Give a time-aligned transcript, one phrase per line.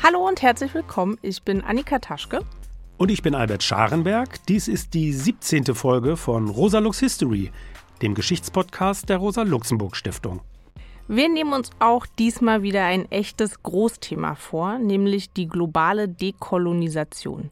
[0.00, 1.18] Hallo und herzlich willkommen.
[1.22, 2.44] Ich bin Annika Taschke.
[2.98, 4.46] Und ich bin Albert Scharenberg.
[4.46, 5.74] Dies ist die 17.
[5.74, 7.50] Folge von Rosa Lux History,
[8.00, 10.40] dem Geschichtspodcast der Rosa Luxemburg Stiftung.
[11.08, 17.50] Wir nehmen uns auch diesmal wieder ein echtes Großthema vor, nämlich die globale Dekolonisation.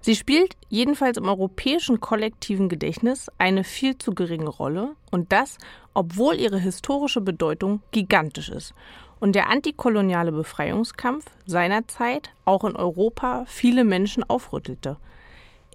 [0.00, 5.58] Sie spielt jedenfalls im europäischen kollektiven Gedächtnis eine viel zu geringe Rolle und das,
[5.92, 8.72] obwohl ihre historische Bedeutung gigantisch ist
[9.20, 14.98] und der antikoloniale Befreiungskampf seinerzeit auch in Europa viele Menschen aufrüttelte.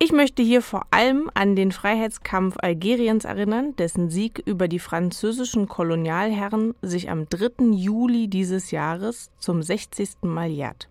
[0.03, 5.67] Ich möchte hier vor allem an den Freiheitskampf Algeriens erinnern, dessen Sieg über die französischen
[5.67, 7.65] Kolonialherren sich am 3.
[7.73, 10.23] Juli dieses Jahres zum 60.
[10.23, 10.89] Mal jährt.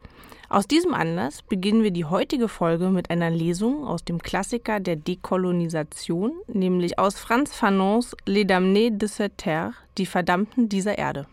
[0.48, 4.96] Aus diesem Anlass beginnen wir die heutige Folge mit einer Lesung aus dem Klassiker der
[4.96, 11.26] Dekolonisation, nämlich aus Franz Fanons Les Damnés de cette Terre, die Verdammten dieser Erde.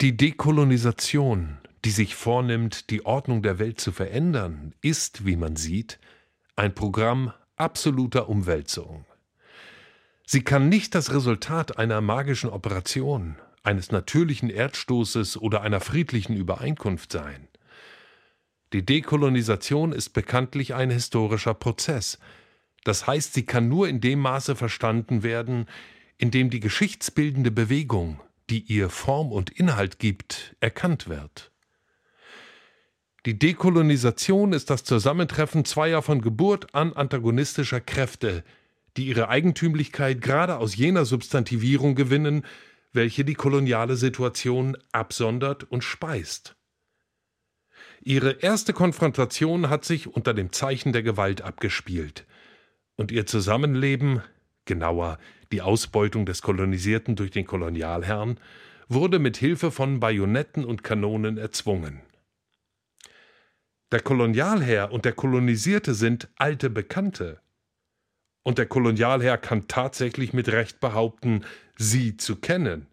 [0.00, 5.98] Die Dekolonisation, die sich vornimmt, die Ordnung der Welt zu verändern, ist, wie man sieht,
[6.56, 9.04] ein Programm absoluter Umwälzung.
[10.24, 17.12] Sie kann nicht das Resultat einer magischen Operation, eines natürlichen Erdstoßes oder einer friedlichen Übereinkunft
[17.12, 17.48] sein.
[18.72, 22.18] Die Dekolonisation ist bekanntlich ein historischer Prozess.
[22.84, 25.66] Das heißt, sie kann nur in dem Maße verstanden werden,
[26.16, 28.18] in dem die geschichtsbildende Bewegung,
[28.50, 31.50] die ihr Form und Inhalt gibt, erkannt wird.
[33.26, 38.44] Die Dekolonisation ist das Zusammentreffen zweier von Geburt an antagonistischer Kräfte,
[38.96, 42.44] die ihre Eigentümlichkeit gerade aus jener Substantivierung gewinnen,
[42.92, 46.56] welche die koloniale Situation absondert und speist.
[48.02, 52.26] Ihre erste Konfrontation hat sich unter dem Zeichen der Gewalt abgespielt,
[52.96, 54.22] und ihr Zusammenleben,
[54.70, 55.18] genauer
[55.50, 58.38] die Ausbeutung des Kolonisierten durch den Kolonialherrn,
[58.88, 62.00] wurde mit Hilfe von Bajonetten und Kanonen erzwungen.
[63.90, 67.40] Der Kolonialherr und der Kolonisierte sind alte Bekannte.
[68.44, 71.44] Und der Kolonialherr kann tatsächlich mit Recht behaupten,
[71.76, 72.86] sie zu kennen.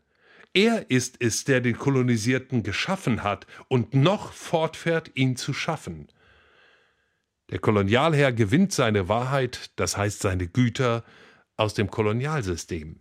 [0.53, 6.07] Er ist es, der den Kolonisierten geschaffen hat und noch fortfährt, ihn zu schaffen.
[7.51, 11.03] Der Kolonialherr gewinnt seine Wahrheit, das heißt seine Güter,
[11.57, 12.99] aus dem Kolonialsystem.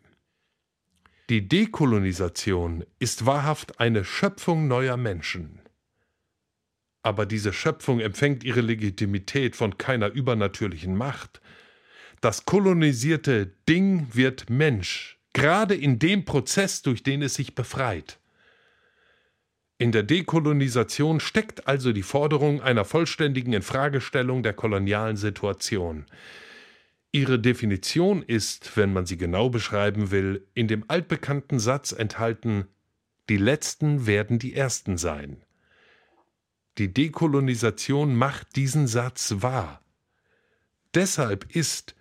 [1.29, 5.61] Die Dekolonisation ist wahrhaft eine Schöpfung neuer Menschen.
[7.03, 11.41] Aber diese Schöpfung empfängt ihre Legitimität von keiner übernatürlichen Macht.
[12.21, 18.19] Das kolonisierte Ding wird Mensch, gerade in dem Prozess, durch den es sich befreit.
[19.79, 26.07] In der Dekolonisation steckt also die Forderung einer vollständigen Infragestellung der kolonialen Situation.
[27.17, 32.67] Ihre Definition ist, wenn man sie genau beschreiben will, in dem altbekannten Satz enthalten
[33.31, 35.43] Die Letzten werden die Ersten sein.
[36.77, 39.81] Die Dekolonisation macht diesen Satz wahr.
[40.93, 41.95] Deshalb ist,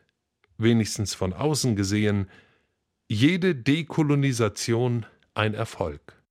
[0.58, 2.30] wenigstens von außen gesehen,
[3.08, 6.22] jede Dekolonisation ein Erfolg.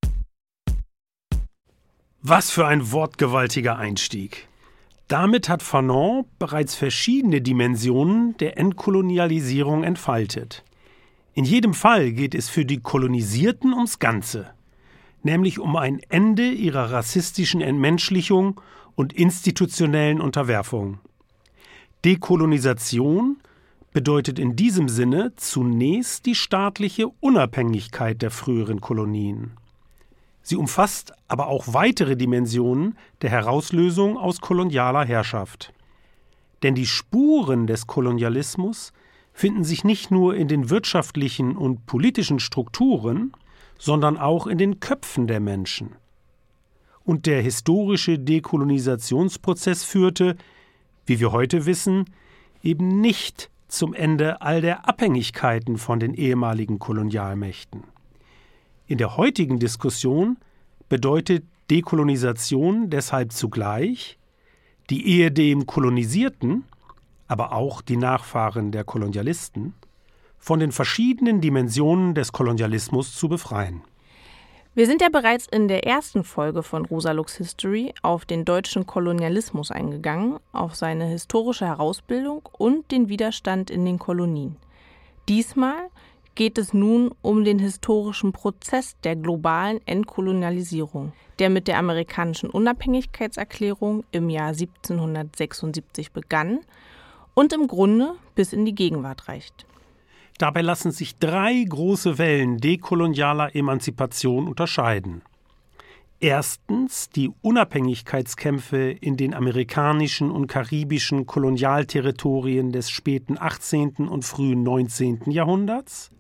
[2.21, 4.47] Was für ein wortgewaltiger Einstieg.
[5.09, 10.65] Damit hat Fanon bereits verschiedene Dimensionen der Entkolonialisierung entfaltet.
[11.35, 14.55] In jedem Fall geht es für die Kolonisierten ums Ganze,
[15.23, 18.61] nämlich um ein Ende ihrer rassistischen Entmenschlichung
[18.95, 21.01] und institutionellen Unterwerfung.
[22.05, 23.39] Dekolonisation
[23.93, 29.53] bedeutet in diesem Sinne zunächst die staatliche Unabhängigkeit der früheren Kolonien.
[30.45, 35.73] Sie umfasst aber auch weitere Dimensionen der Herauslösung aus kolonialer Herrschaft.
[36.63, 38.93] Denn die Spuren des Kolonialismus
[39.33, 43.33] finden sich nicht nur in den wirtschaftlichen und politischen Strukturen,
[43.79, 45.97] sondern auch in den Köpfen der Menschen.
[47.05, 50.37] Und der historische Dekolonisationsprozess führte,
[51.07, 52.05] wie wir heute wissen,
[52.63, 57.83] eben nicht zum Ende all der Abhängigkeiten von den ehemaligen Kolonialmächten.
[58.87, 60.37] In der heutigen Diskussion
[60.89, 64.19] bedeutet Dekolonisation deshalb zugleich
[64.91, 66.65] die Ehe dem Kolonisierten,
[67.27, 69.75] aber auch die Nachfahren der Kolonialisten,
[70.39, 73.83] von den verschiedenen Dimensionen des Kolonialismus zu befreien.
[74.75, 78.87] Wir sind ja bereits in der ersten Folge von Rosa Lux History auf den deutschen
[78.87, 84.57] Kolonialismus eingegangen, auf seine historische Herausbildung und den Widerstand in den Kolonien.
[85.29, 85.91] Diesmal
[86.35, 94.05] geht es nun um den historischen Prozess der globalen Entkolonialisierung, der mit der amerikanischen Unabhängigkeitserklärung
[94.11, 96.61] im Jahr 1776 begann
[97.35, 99.67] und im Grunde bis in die Gegenwart reicht.
[100.39, 105.23] Dabei lassen sich drei große Wellen dekolonialer Emanzipation unterscheiden.
[106.21, 114.09] Erstens die Unabhängigkeitskämpfe in den amerikanischen und karibischen Kolonialterritorien des späten 18.
[114.09, 115.31] und frühen 19.
[115.31, 116.11] Jahrhunderts.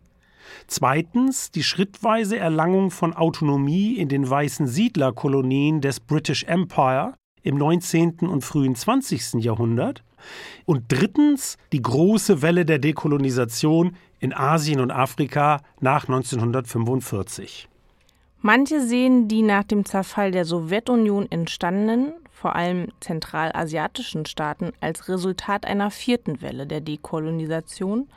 [0.66, 8.20] Zweitens die schrittweise Erlangung von Autonomie in den weißen Siedlerkolonien des British Empire im 19.
[8.20, 9.34] und frühen 20.
[9.44, 10.02] Jahrhundert.
[10.64, 17.68] Und drittens die große Welle der Dekolonisation in Asien und Afrika nach 1945.
[18.40, 25.64] Manche sehen die nach dem Zerfall der Sowjetunion entstandenen, vor allem zentralasiatischen Staaten als Resultat
[25.64, 28.08] einer vierten Welle der Dekolonisation.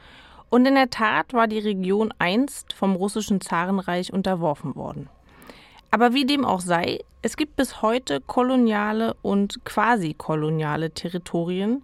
[0.50, 5.10] Und in der Tat war die Region einst vom russischen Zarenreich unterworfen worden.
[5.92, 11.84] Aber wie dem auch sei, es gibt bis heute koloniale und quasi-koloniale Territorien,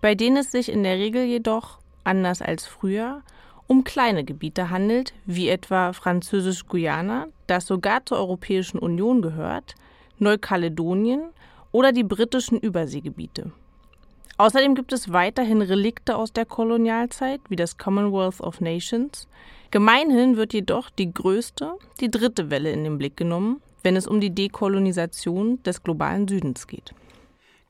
[0.00, 3.22] bei denen es sich in der Regel jedoch, anders als früher,
[3.66, 9.74] um kleine Gebiete handelt, wie etwa Französisch-Guyana, das sogar zur Europäischen Union gehört,
[10.18, 11.22] Neukaledonien
[11.72, 13.52] oder die britischen Überseegebiete.
[14.36, 19.28] Außerdem gibt es weiterhin Relikte aus der Kolonialzeit, wie das Commonwealth of Nations.
[19.70, 24.20] Gemeinhin wird jedoch die größte, die dritte Welle in den Blick genommen, wenn es um
[24.20, 26.94] die Dekolonisation des globalen Südens geht.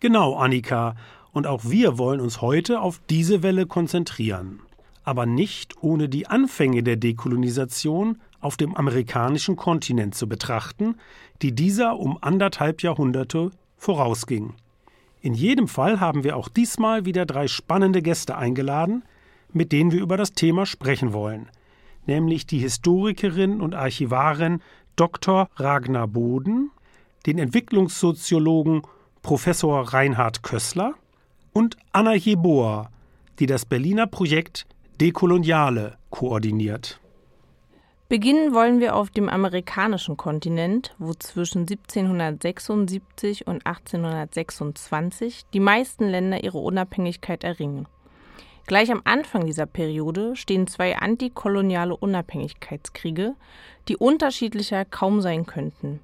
[0.01, 0.97] Genau, Annika.
[1.33, 4.61] Und auch wir wollen uns heute auf diese Welle konzentrieren
[5.05, 10.97] aber nicht ohne die Anfänge der Dekolonisation auf dem amerikanischen Kontinent zu betrachten,
[11.43, 14.55] die dieser um anderthalb Jahrhunderte vorausging.
[15.25, 19.05] In jedem Fall haben wir auch diesmal wieder drei spannende Gäste eingeladen,
[19.55, 21.49] mit denen wir über das Thema sprechen wollen,
[22.05, 24.61] nämlich die Historikerin und Archivarin
[24.97, 25.49] Dr.
[25.57, 26.73] Ragnar Boden,
[27.25, 28.83] den Entwicklungssoziologen
[29.23, 30.93] Professor Reinhard Kössler
[31.55, 32.91] und Anna Jeboa,
[33.39, 34.67] die das Berliner Projekt
[35.01, 37.01] Dekoloniale koordiniert.
[38.09, 46.45] Beginnen wollen wir auf dem amerikanischen Kontinent, wo zwischen 1776 und 1826 die meisten Länder
[46.45, 47.89] ihre Unabhängigkeit erringen.
[48.67, 53.37] Gleich am Anfang dieser Periode stehen zwei antikoloniale Unabhängigkeitskriege,
[53.89, 56.01] die unterschiedlicher kaum sein könnten.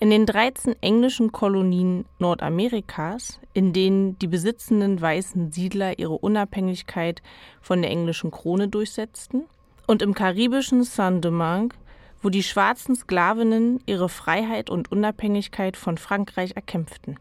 [0.00, 7.22] In den 13 englischen Kolonien Nordamerikas, in denen die besitzenden weißen Siedler ihre Unabhängigkeit
[7.60, 9.44] von der englischen Krone durchsetzten,
[9.86, 11.76] und im karibischen Saint-Domingue,
[12.22, 17.18] wo die schwarzen Sklavinnen ihre Freiheit und Unabhängigkeit von Frankreich erkämpften.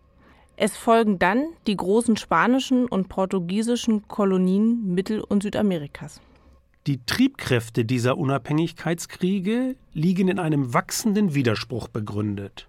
[0.57, 6.19] Es folgen dann die großen spanischen und portugiesischen Kolonien Mittel- und Südamerikas.
[6.85, 12.67] Die Triebkräfte dieser Unabhängigkeitskriege liegen in einem wachsenden Widerspruch begründet.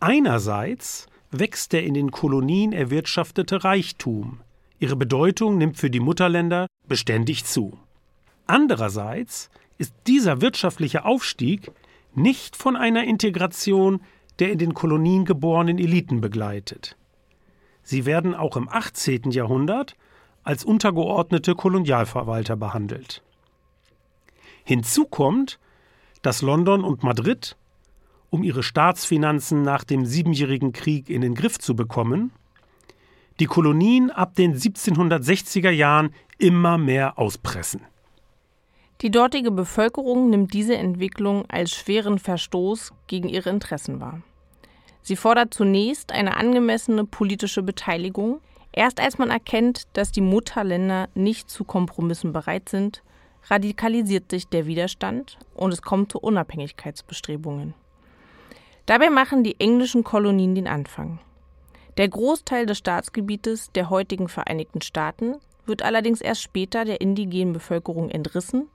[0.00, 4.40] Einerseits wächst der in den Kolonien erwirtschaftete Reichtum.
[4.78, 7.78] Ihre Bedeutung nimmt für die Mutterländer beständig zu.
[8.46, 11.70] Andererseits ist dieser wirtschaftliche Aufstieg
[12.14, 14.00] nicht von einer Integration
[14.38, 16.96] der in den Kolonien geborenen Eliten begleitet.
[17.82, 19.30] Sie werden auch im 18.
[19.30, 19.94] Jahrhundert
[20.42, 23.22] als untergeordnete Kolonialverwalter behandelt.
[24.64, 25.58] Hinzu kommt,
[26.22, 27.56] dass London und Madrid
[28.30, 32.32] um ihre Staatsfinanzen nach dem Siebenjährigen Krieg in den Griff zu bekommen,
[33.38, 37.82] die Kolonien ab den 1760er Jahren immer mehr auspressen.
[39.00, 44.22] Die dortige Bevölkerung nimmt diese Entwicklung als schweren Verstoß gegen ihre Interessen wahr.
[45.02, 48.40] Sie fordert zunächst eine angemessene politische Beteiligung.
[48.72, 53.02] Erst als man erkennt, dass die Mutterländer nicht zu Kompromissen bereit sind,
[53.48, 57.74] radikalisiert sich der Widerstand und es kommt zu Unabhängigkeitsbestrebungen.
[58.86, 61.18] Dabei machen die englischen Kolonien den Anfang.
[61.98, 65.36] Der Großteil des Staatsgebietes der heutigen Vereinigten Staaten
[65.66, 68.68] wird allerdings erst später der indigenen Bevölkerung entrissen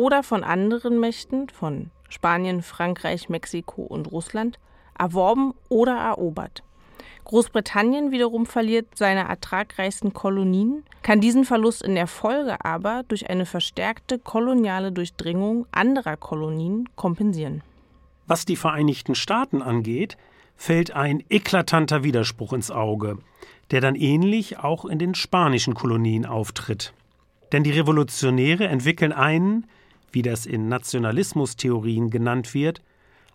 [0.00, 4.58] oder von anderen Mächten, von Spanien, Frankreich, Mexiko und Russland,
[4.98, 6.62] erworben oder erobert.
[7.24, 13.44] Großbritannien wiederum verliert seine ertragreichsten Kolonien, kann diesen Verlust in der Folge aber durch eine
[13.44, 17.62] verstärkte koloniale Durchdringung anderer Kolonien kompensieren.
[18.26, 20.16] Was die Vereinigten Staaten angeht,
[20.56, 23.18] fällt ein eklatanter Widerspruch ins Auge,
[23.70, 26.94] der dann ähnlich auch in den spanischen Kolonien auftritt.
[27.52, 29.66] Denn die Revolutionäre entwickeln einen,
[30.12, 32.82] wie das in Nationalismustheorien genannt wird,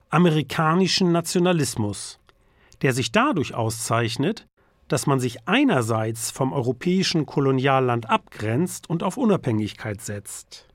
[0.09, 2.19] amerikanischen Nationalismus,
[2.81, 4.47] der sich dadurch auszeichnet,
[4.87, 10.67] dass man sich einerseits vom europäischen Kolonialland abgrenzt und auf Unabhängigkeit setzt,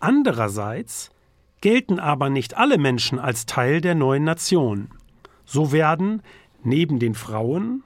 [0.00, 1.10] andererseits
[1.60, 4.90] gelten aber nicht alle Menschen als Teil der neuen Nation.
[5.46, 6.22] So werden,
[6.62, 7.82] neben den Frauen,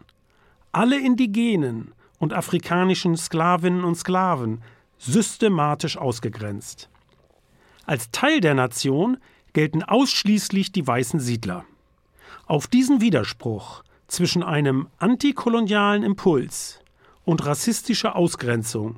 [0.72, 4.62] alle indigenen und afrikanischen Sklavinnen und Sklaven
[4.98, 6.90] systematisch ausgegrenzt.
[7.88, 9.16] Als Teil der Nation
[9.54, 11.64] gelten ausschließlich die weißen Siedler.
[12.44, 16.80] Auf diesen Widerspruch zwischen einem antikolonialen Impuls
[17.24, 18.96] und rassistischer Ausgrenzung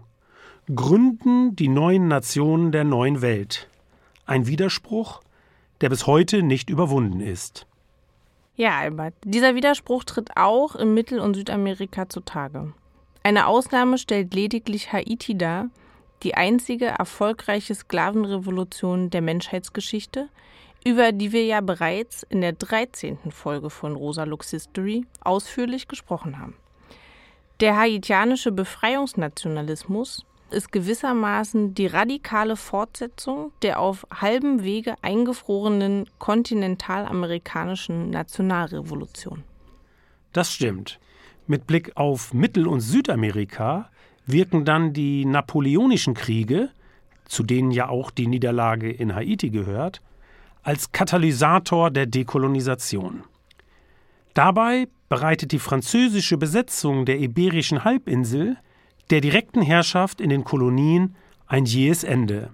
[0.75, 3.69] gründen die neuen Nationen der neuen Welt.
[4.27, 5.21] Ein Widerspruch,
[5.83, 7.67] der bis heute nicht überwunden ist.
[8.57, 12.73] Ja, Albert, dieser Widerspruch tritt auch in Mittel- und Südamerika zutage.
[13.23, 15.69] Eine Ausnahme stellt lediglich Haiti dar,
[16.23, 20.29] die einzige erfolgreiche Sklavenrevolution der Menschheitsgeschichte,
[20.85, 23.19] über die wir ja bereits in der 13.
[23.31, 26.57] Folge von Rosa Lux History ausführlich gesprochen haben.
[27.61, 39.45] Der haitianische Befreiungsnationalismus ist gewissermaßen die radikale Fortsetzung der auf halbem Wege eingefrorenen kontinentalamerikanischen Nationalrevolution.
[40.33, 40.99] Das stimmt.
[41.47, 43.91] Mit Blick auf Mittel- und Südamerika
[44.27, 46.71] wirken dann die Napoleonischen Kriege,
[47.25, 50.01] zu denen ja auch die Niederlage in Haiti gehört,
[50.63, 53.25] als Katalysator der Dekolonisation.
[54.35, 58.57] Dabei bereitet die französische Besetzung der iberischen Halbinsel
[59.11, 62.51] der direkten Herrschaft in den Kolonien ein jähes Ende.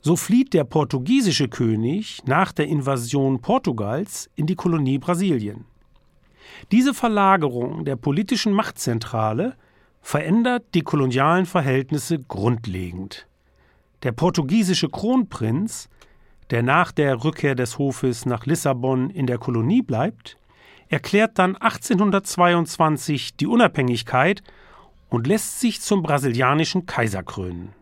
[0.00, 5.64] So flieht der portugiesische König nach der Invasion Portugals in die Kolonie Brasilien.
[6.72, 9.56] Diese Verlagerung der politischen Machtzentrale
[10.04, 13.26] verändert die kolonialen Verhältnisse grundlegend.
[14.02, 15.88] Der portugiesische Kronprinz,
[16.50, 20.36] der nach der Rückkehr des Hofes nach Lissabon in der Kolonie bleibt,
[20.90, 24.42] erklärt dann 1822 die Unabhängigkeit
[25.08, 27.72] und lässt sich zum brasilianischen Kaiser krönen.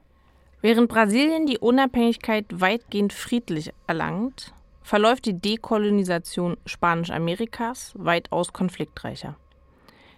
[0.60, 9.36] Während Brasilien die Unabhängigkeit weitgehend friedlich erlangt, verläuft die Dekolonisation Spanisch-Amerikas weitaus konfliktreicher.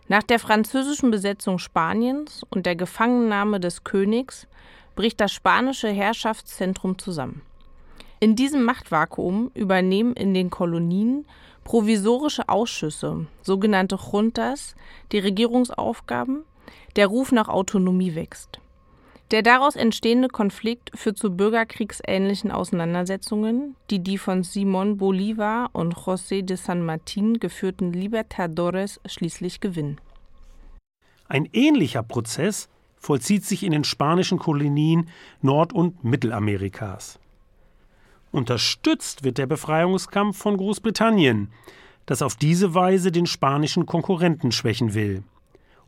[0.07, 4.47] Nach der französischen Besetzung Spaniens und der Gefangennahme des Königs
[4.97, 7.41] bricht das spanische Herrschaftszentrum zusammen.
[8.21, 11.27] In diesem Machtvakuum übernehmen in den Kolonien
[11.65, 14.77] provisorische Ausschüsse, sogenannte Juntas,
[15.11, 16.45] die Regierungsaufgaben,
[16.97, 18.61] der Ruf nach Autonomie wächst.
[19.35, 26.43] Der daraus entstehende Konflikt führt zu bürgerkriegsähnlichen Auseinandersetzungen, die die von Simón Bolívar und José
[26.43, 30.01] de San Martín geführten Libertadores schließlich gewinnen.
[31.27, 35.09] Ein ähnlicher Prozess vollzieht sich in den spanischen Kolonien
[35.43, 37.19] Nord- und Mittelamerikas.
[38.31, 41.51] Unterstützt wird der Befreiungskampf von Großbritannien,
[42.07, 45.25] das auf diese Weise den spanischen Konkurrenten schwächen will,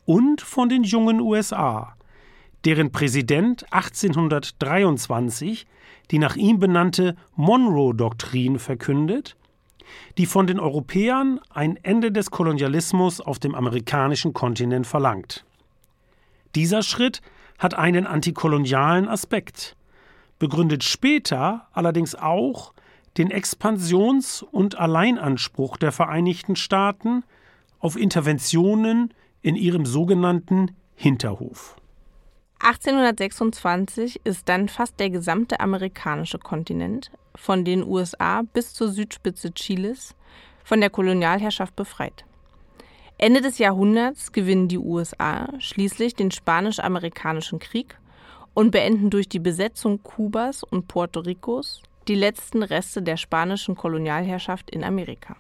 [0.05, 1.97] und von den jungen USA,
[2.67, 5.67] deren Präsident 1823
[6.11, 9.37] die nach ihm benannte Monroe-Doktrin verkündet,
[10.19, 15.45] die von den Europäern ein Ende des Kolonialismus auf dem amerikanischen Kontinent verlangt.
[16.55, 17.23] Dieser Schritt
[17.59, 19.77] hat einen antikolonialen Aspekt,
[20.39, 22.73] begründet später allerdings auch
[23.17, 27.25] den Expansions- und Alleinanspruch der Vereinigten Staaten
[27.79, 31.77] auf Interventionen in ihrem sogenannten Hinterhof.
[32.61, 40.15] 1826 ist dann fast der gesamte amerikanische Kontinent, von den USA bis zur Südspitze Chiles,
[40.65, 42.25] von der Kolonialherrschaft befreit.
[43.19, 47.99] Ende des Jahrhunderts gewinnen die USA schließlich den Spanisch-Amerikanischen Krieg
[48.53, 54.71] und beenden durch die Besetzung Kubas und Puerto Ricos die letzten Reste der spanischen Kolonialherrschaft
[54.71, 55.37] in Amerika.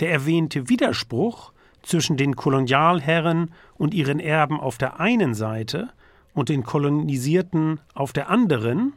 [0.00, 5.90] Der erwähnte Widerspruch zwischen den Kolonialherren und ihren Erben auf der einen Seite
[6.38, 8.92] und den Kolonisierten auf der anderen,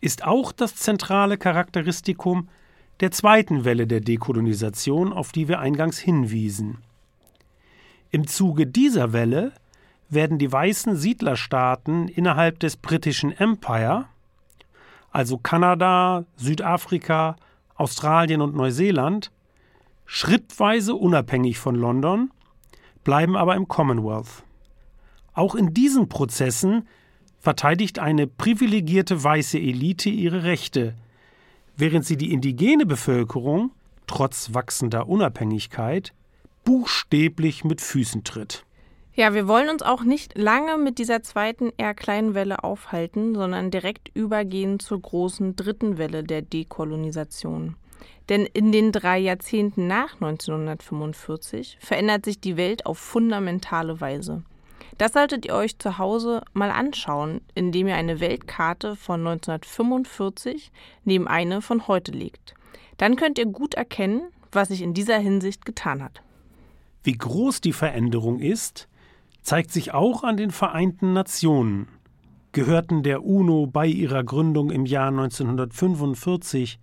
[0.00, 2.48] ist auch das zentrale Charakteristikum
[3.00, 6.78] der zweiten Welle der Dekolonisation, auf die wir eingangs hinwiesen.
[8.10, 9.52] Im Zuge dieser Welle
[10.08, 14.06] werden die weißen Siedlerstaaten innerhalb des britischen Empire,
[15.12, 17.36] also Kanada, Südafrika,
[17.76, 19.30] Australien und Neuseeland,
[20.06, 22.30] schrittweise unabhängig von London,
[23.04, 24.42] bleiben aber im Commonwealth.
[25.38, 26.88] Auch in diesen Prozessen
[27.38, 30.94] verteidigt eine privilegierte weiße Elite ihre Rechte,
[31.76, 33.70] während sie die indigene Bevölkerung,
[34.08, 36.12] trotz wachsender Unabhängigkeit,
[36.64, 38.64] buchstäblich mit Füßen tritt.
[39.14, 43.70] Ja, wir wollen uns auch nicht lange mit dieser zweiten eher kleinen Welle aufhalten, sondern
[43.70, 47.76] direkt übergehen zur großen dritten Welle der Dekolonisation.
[48.28, 54.42] Denn in den drei Jahrzehnten nach 1945 verändert sich die Welt auf fundamentale Weise.
[54.98, 60.72] Das solltet ihr euch zu Hause mal anschauen, indem ihr eine Weltkarte von 1945
[61.04, 62.54] neben eine von heute legt.
[62.96, 66.20] Dann könnt ihr gut erkennen, was sich in dieser Hinsicht getan hat.
[67.04, 68.88] Wie groß die Veränderung ist,
[69.42, 71.86] zeigt sich auch an den Vereinten Nationen.
[72.50, 76.80] Gehörten der UNO bei ihrer Gründung im Jahr 1945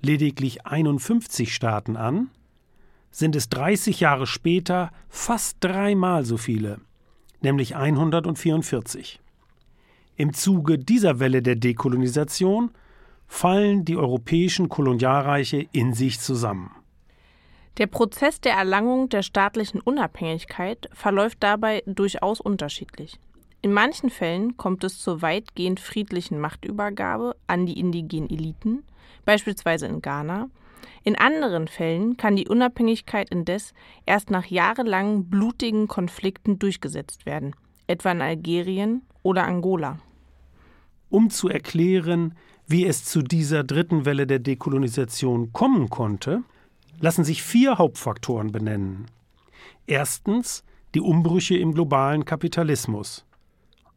[0.00, 2.30] lediglich 51 Staaten an,
[3.10, 6.78] sind es 30 Jahre später fast dreimal so viele,
[7.40, 9.20] nämlich 144.
[10.16, 12.70] Im Zuge dieser Welle der Dekolonisation
[13.26, 16.70] fallen die europäischen Kolonialreiche in sich zusammen.
[17.76, 23.20] Der Prozess der Erlangung der staatlichen Unabhängigkeit verläuft dabei durchaus unterschiedlich.
[23.62, 28.82] In manchen Fällen kommt es zur weitgehend friedlichen Machtübergabe an die indigenen Eliten,
[29.24, 30.48] beispielsweise in Ghana.
[31.02, 33.72] In anderen Fällen kann die Unabhängigkeit indes
[34.06, 37.54] erst nach jahrelangen blutigen Konflikten durchgesetzt werden,
[37.86, 39.98] etwa in Algerien oder Angola.
[41.10, 42.34] Um zu erklären,
[42.66, 46.42] wie es zu dieser dritten Welle der Dekolonisation kommen konnte,
[47.00, 49.06] lassen sich vier Hauptfaktoren benennen.
[49.86, 53.24] Erstens die Umbrüche im globalen Kapitalismus.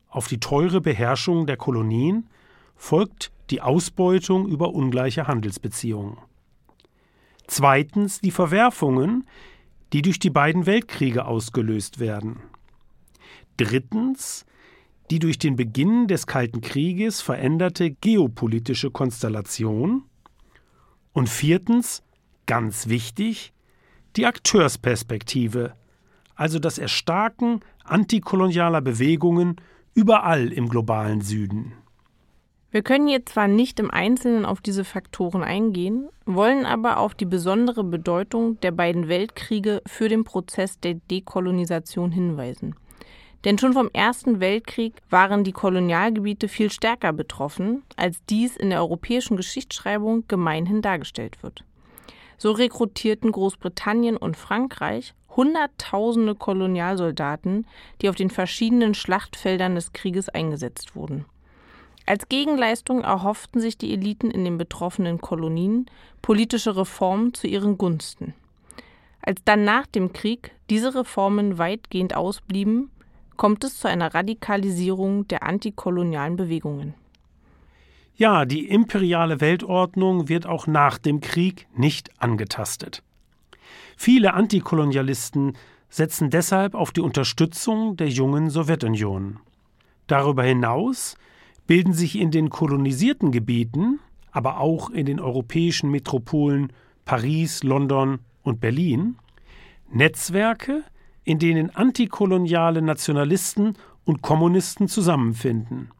[0.09, 2.29] Auf die teure Beherrschung der Kolonien
[2.75, 6.17] folgt die Ausbeutung über ungleiche Handelsbeziehungen.
[7.53, 9.27] Zweitens die Verwerfungen,
[9.91, 12.39] die durch die beiden Weltkriege ausgelöst werden.
[13.57, 14.45] Drittens
[15.09, 20.05] die durch den Beginn des Kalten Krieges veränderte geopolitische Konstellation.
[21.11, 22.03] Und viertens
[22.45, 23.51] Ganz wichtig,
[24.15, 25.73] die Akteursperspektive,
[26.35, 29.57] also das Erstarken antikolonialer Bewegungen
[29.93, 31.73] überall im globalen Süden.
[32.73, 37.25] Wir können hier zwar nicht im Einzelnen auf diese Faktoren eingehen, wollen aber auf die
[37.25, 42.75] besondere Bedeutung der beiden Weltkriege für den Prozess der Dekolonisation hinweisen.
[43.43, 48.79] Denn schon vom Ersten Weltkrieg waren die Kolonialgebiete viel stärker betroffen, als dies in der
[48.79, 51.65] europäischen Geschichtsschreibung gemeinhin dargestellt wird.
[52.37, 57.65] So rekrutierten Großbritannien und Frankreich Hunderttausende Kolonialsoldaten,
[58.01, 61.25] die auf den verschiedenen Schlachtfeldern des Krieges eingesetzt wurden.
[62.11, 65.85] Als Gegenleistung erhofften sich die Eliten in den betroffenen Kolonien
[66.21, 68.33] politische Reformen zu ihren Gunsten.
[69.21, 72.91] Als dann nach dem Krieg diese Reformen weitgehend ausblieben,
[73.37, 76.95] kommt es zu einer Radikalisierung der antikolonialen Bewegungen.
[78.17, 83.03] Ja, die imperiale Weltordnung wird auch nach dem Krieg nicht angetastet.
[83.95, 85.53] Viele Antikolonialisten
[85.87, 89.39] setzen deshalb auf die Unterstützung der jungen Sowjetunion.
[90.07, 91.15] Darüber hinaus
[91.71, 94.01] bilden sich in den kolonisierten Gebieten,
[94.33, 96.73] aber auch in den europäischen Metropolen
[97.05, 99.15] Paris, London und Berlin
[99.89, 100.83] Netzwerke,
[101.23, 105.91] in denen antikoloniale Nationalisten und Kommunisten zusammenfinden.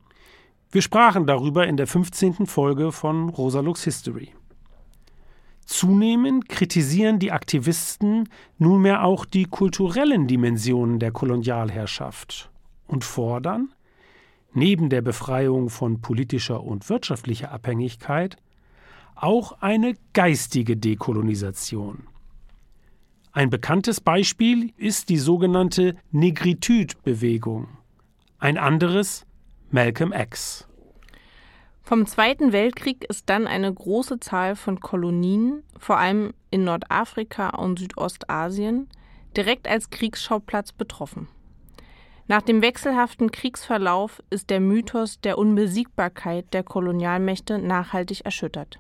[0.72, 2.48] Wir sprachen darüber in der 15.
[2.48, 4.34] Folge von Rosalux History.
[5.64, 12.52] Zunehmend kritisieren die Aktivisten nunmehr auch die kulturellen Dimensionen der Kolonialherrschaft
[12.88, 13.70] und fordern,
[14.54, 18.38] neben der Befreiung von politischer und wirtschaftlicher Abhängigkeit,
[19.16, 22.08] auch eine geistige Dekolonisation.
[23.34, 27.70] Ein bekanntes Beispiel ist die sogenannte Negritude-Bewegung.
[28.40, 29.26] Ein anderes
[29.70, 30.68] Malcolm X.
[31.82, 37.80] Vom Zweiten Weltkrieg ist dann eine große Zahl von Kolonien, vor allem in Nordafrika und
[37.80, 38.88] Südostasien,
[39.36, 41.28] direkt als Kriegsschauplatz betroffen.
[42.32, 48.80] Nach dem wechselhaften Kriegsverlauf ist der Mythos der Unbesiegbarkeit der Kolonialmächte nachhaltig erschüttert.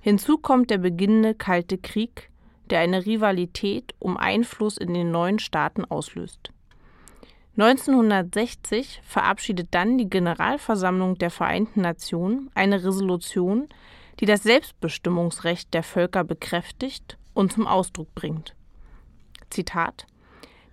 [0.00, 2.30] Hinzu kommt der beginnende Kalte Krieg,
[2.70, 6.52] der eine Rivalität um Einfluss in den neuen Staaten auslöst.
[7.58, 13.68] 1960 verabschiedet dann die Generalversammlung der Vereinten Nationen eine Resolution,
[14.20, 18.56] die das Selbstbestimmungsrecht der Völker bekräftigt und zum Ausdruck bringt.
[19.50, 20.06] Zitat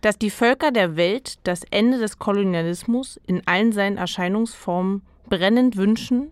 [0.01, 6.31] dass die Völker der Welt das Ende des Kolonialismus in allen seinen Erscheinungsformen brennend wünschen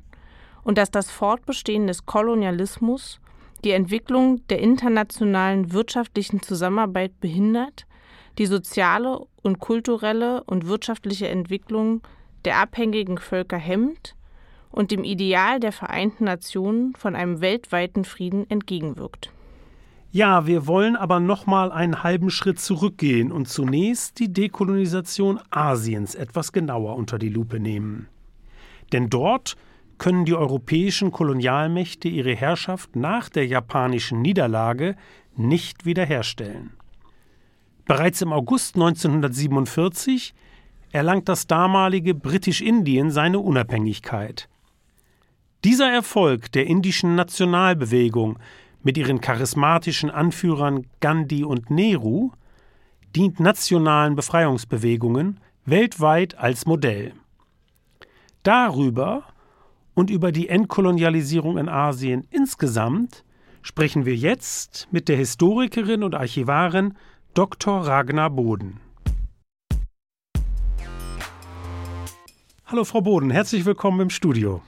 [0.63, 3.19] und dass das Fortbestehen des Kolonialismus
[3.63, 7.85] die Entwicklung der internationalen wirtschaftlichen Zusammenarbeit behindert
[8.39, 12.01] die soziale und kulturelle und wirtschaftliche Entwicklung
[12.45, 14.15] der abhängigen Völker hemmt
[14.71, 19.31] und dem Ideal der Vereinten Nationen von einem weltweiten Frieden entgegenwirkt.
[20.11, 26.15] Ja, wir wollen aber noch mal einen halben Schritt zurückgehen und zunächst die Dekolonisation Asiens
[26.15, 28.07] etwas genauer unter die Lupe nehmen.
[28.91, 29.55] Denn dort
[29.99, 34.95] können die europäischen Kolonialmächte ihre Herrschaft nach der japanischen Niederlage
[35.35, 36.71] nicht wiederherstellen.
[37.85, 40.33] Bereits im August 1947
[40.91, 44.49] erlangt das damalige Britisch-Indien seine Unabhängigkeit.
[45.63, 48.39] Dieser Erfolg der indischen Nationalbewegung
[48.83, 52.31] mit ihren charismatischen Anführern Gandhi und Nehru
[53.15, 57.13] dient nationalen Befreiungsbewegungen weltweit als Modell.
[58.43, 59.23] Darüber
[59.93, 63.23] und über die Entkolonialisierung in Asien insgesamt
[63.61, 66.95] sprechen wir jetzt mit der Historikerin und Archivarin
[67.33, 67.85] Dr.
[67.85, 68.79] Ragnar Boden.
[72.65, 74.61] Hallo Frau Boden, herzlich willkommen im Studio.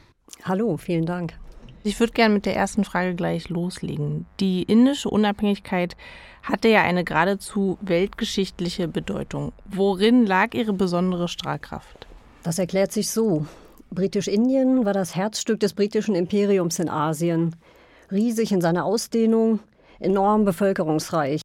[0.43, 1.40] Hallo, vielen Dank.
[1.83, 4.27] Ich würde gerne mit der ersten Frage gleich loslegen.
[4.39, 5.95] Die indische Unabhängigkeit
[6.43, 9.51] hatte ja eine geradezu weltgeschichtliche Bedeutung.
[9.65, 12.05] Worin lag ihre besondere Strahlkraft?
[12.43, 13.47] Das erklärt sich so.
[13.89, 17.55] Britisch-Indien war das Herzstück des britischen Imperiums in Asien.
[18.11, 19.59] Riesig in seiner Ausdehnung,
[19.99, 21.41] enorm bevölkerungsreich.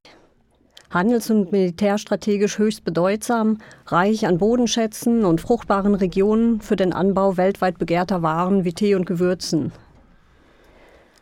[0.90, 7.78] Handels- und militärstrategisch höchst bedeutsam, reich an Bodenschätzen und fruchtbaren Regionen für den Anbau weltweit
[7.78, 9.72] begehrter Waren wie Tee und Gewürzen.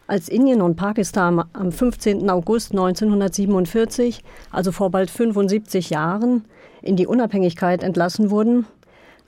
[0.06, 2.28] Als Indien und Pakistan am 15.
[2.28, 6.44] August 1947, also vor bald 75 Jahren,
[6.82, 8.66] in die Unabhängigkeit entlassen wurden,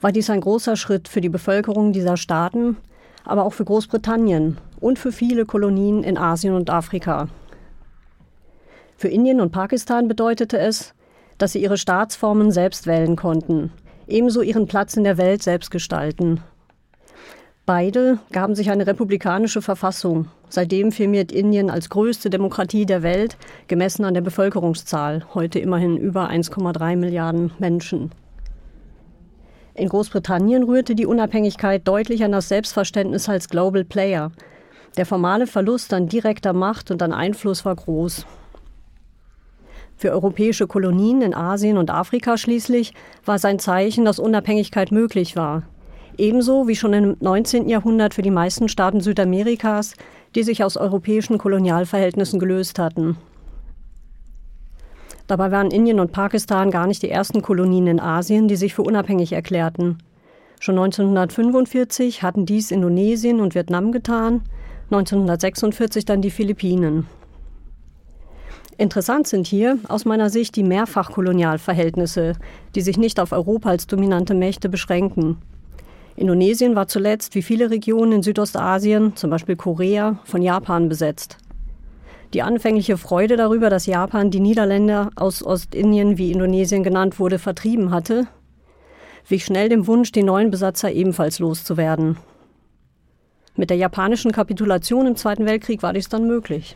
[0.01, 2.77] war dies ein großer Schritt für die Bevölkerung dieser Staaten,
[3.25, 7.27] aber auch für Großbritannien und für viele Kolonien in Asien und Afrika.
[8.95, 10.93] Für Indien und Pakistan bedeutete es,
[11.39, 13.71] dass sie ihre Staatsformen selbst wählen konnten,
[14.07, 16.41] ebenso ihren Platz in der Welt selbst gestalten.
[17.67, 20.29] Beide gaben sich eine republikanische Verfassung.
[20.47, 23.35] Seitdem firmiert Indien als größte Demokratie der Welt,
[23.67, 28.11] gemessen an der Bevölkerungszahl, heute immerhin über 1,3 Milliarden Menschen.
[29.73, 34.31] In Großbritannien rührte die Unabhängigkeit deutlich an das Selbstverständnis als Global Player.
[34.95, 38.25] Der formale Verlust an direkter Macht und an Einfluss war groß.
[39.97, 42.93] Für europäische Kolonien in Asien und Afrika schließlich
[43.25, 45.63] war es ein Zeichen, dass Unabhängigkeit möglich war.
[46.17, 47.69] Ebenso wie schon im 19.
[47.69, 49.93] Jahrhundert für die meisten Staaten Südamerikas,
[50.33, 53.17] die sich aus europäischen Kolonialverhältnissen gelöst hatten.
[55.27, 58.81] Dabei waren Indien und Pakistan gar nicht die ersten Kolonien in Asien, die sich für
[58.81, 59.99] unabhängig erklärten.
[60.59, 64.41] Schon 1945 hatten dies Indonesien und Vietnam getan,
[64.89, 67.05] 1946 dann die Philippinen.
[68.79, 72.33] Interessant sind hier aus meiner Sicht die Mehrfachkolonialverhältnisse,
[72.73, 75.37] die sich nicht auf Europa als dominante Mächte beschränken.
[76.17, 81.37] Indonesien war zuletzt, wie viele Regionen in Südostasien, zum Beispiel Korea, von Japan besetzt.
[82.33, 87.91] Die anfängliche Freude darüber, dass Japan die Niederländer aus Ostindien, wie Indonesien genannt wurde, vertrieben
[87.91, 88.27] hatte,
[89.27, 92.17] wich schnell dem Wunsch, die neuen Besatzer ebenfalls loszuwerden.
[93.55, 96.75] Mit der japanischen Kapitulation im Zweiten Weltkrieg war dies dann möglich.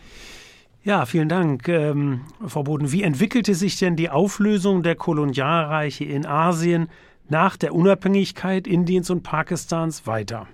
[0.84, 2.92] Ja, vielen Dank, ähm, Frau Boden.
[2.92, 6.90] Wie entwickelte sich denn die Auflösung der Kolonialreiche in Asien
[7.32, 10.48] nach der Unabhängigkeit Indiens und Pakistans weiter?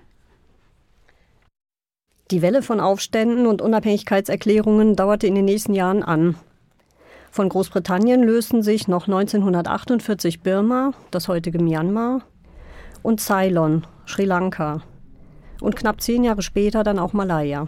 [2.29, 6.35] Die Welle von Aufständen und Unabhängigkeitserklärungen dauerte in den nächsten Jahren an.
[7.31, 12.21] Von Großbritannien lösten sich noch 1948 Birma, das heutige Myanmar,
[13.01, 14.81] und Ceylon, Sri Lanka,
[15.61, 17.67] und knapp zehn Jahre später dann auch Malaya.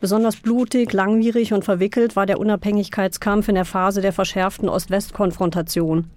[0.00, 6.10] Besonders blutig, langwierig und verwickelt war der Unabhängigkeitskampf in der Phase der verschärften Ost-West-Konfrontation,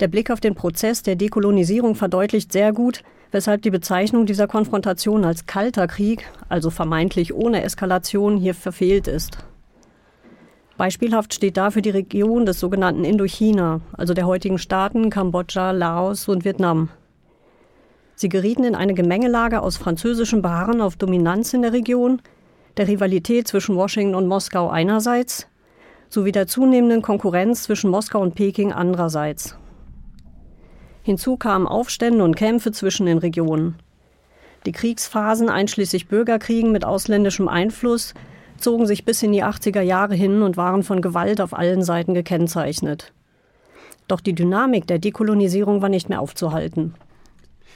[0.00, 5.24] der Blick auf den Prozess der Dekolonisierung verdeutlicht sehr gut, weshalb die Bezeichnung dieser Konfrontation
[5.24, 9.38] als kalter Krieg, also vermeintlich ohne Eskalation, hier verfehlt ist.
[10.76, 16.44] Beispielhaft steht dafür die Region des sogenannten Indochina, also der heutigen Staaten Kambodscha, Laos und
[16.44, 16.90] Vietnam.
[18.14, 22.20] Sie gerieten in eine Gemengelage aus französischem Beharren auf Dominanz in der Region,
[22.76, 25.46] der Rivalität zwischen Washington und Moskau einerseits,
[26.10, 29.56] sowie der zunehmenden Konkurrenz zwischen Moskau und Peking andererseits.
[31.06, 33.76] Hinzu kamen Aufstände und Kämpfe zwischen den Regionen.
[34.66, 38.12] Die Kriegsphasen einschließlich Bürgerkriegen mit ausländischem Einfluss
[38.58, 42.12] zogen sich bis in die 80er Jahre hin und waren von Gewalt auf allen Seiten
[42.12, 43.12] gekennzeichnet.
[44.08, 46.94] Doch die Dynamik der Dekolonisierung war nicht mehr aufzuhalten.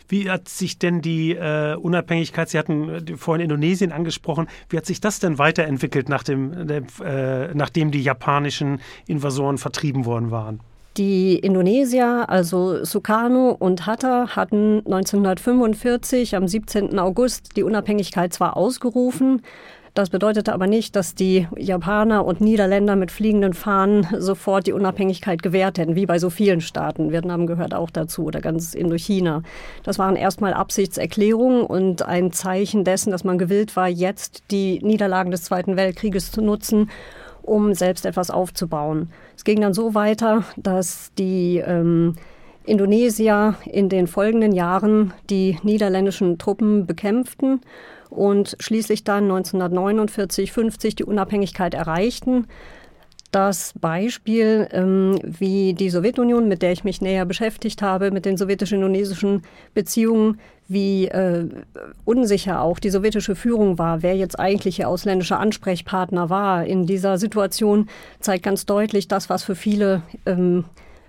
[0.09, 4.87] Wie hat sich denn die äh, Unabhängigkeit, Sie hatten äh, vorhin Indonesien angesprochen, wie hat
[4.87, 10.59] sich das denn weiterentwickelt, nachdem, äh, nachdem die japanischen Invasoren vertrieben worden waren?
[11.01, 16.99] Die Indonesier, also Sukarno und Hatta, hatten 1945 am 17.
[16.99, 19.41] August die Unabhängigkeit zwar ausgerufen,
[19.95, 25.43] das bedeutete aber nicht, dass die Japaner und Niederländer mit fliegenden Fahnen sofort die Unabhängigkeit
[25.43, 27.11] gewährt hätten, wie bei so vielen Staaten.
[27.11, 29.43] Vietnam gehört auch dazu oder ganz Indochina.
[29.83, 35.33] Das waren erstmal Absichtserklärungen und ein Zeichen dessen, dass man gewillt war, jetzt die Niederlagen
[35.33, 36.89] des Zweiten Weltkrieges zu nutzen,
[37.43, 39.11] um selbst etwas aufzubauen.
[39.37, 42.17] Es ging dann so weiter, dass die ähm,
[42.65, 47.61] Indonesier in den folgenden Jahren die niederländischen Truppen bekämpften
[48.11, 52.47] und schließlich dann 1949, 50 die Unabhängigkeit erreichten.
[53.31, 58.37] Das Beispiel, ähm, wie die Sowjetunion, mit der ich mich näher beschäftigt habe, mit den
[58.37, 59.43] sowjetisch-indonesischen
[59.75, 61.49] Beziehungen, wie äh,
[62.05, 67.19] unsicher auch die sowjetische Führung war, wer jetzt eigentlich ihr ausländischer Ansprechpartner war in dieser
[67.19, 67.89] Situation,
[68.21, 70.65] zeigt ganz deutlich das, was für viele ähm,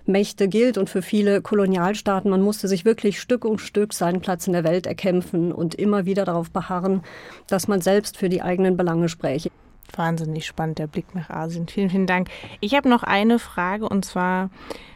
[0.06, 2.30] Mächte gilt und für viele Kolonialstaaten.
[2.30, 6.06] Man musste sich wirklich Stück um Stück seinen Platz in der Welt erkämpfen und immer
[6.06, 7.04] wieder darauf beharren,
[7.48, 9.52] dass man selbst für die eigenen Belange spräche.
[9.96, 11.68] Wahnsinnig spannend, der Blick nach Asien.
[11.68, 12.30] Vielen, vielen Dank.
[12.60, 14.50] Ich habe noch eine Frage und zwar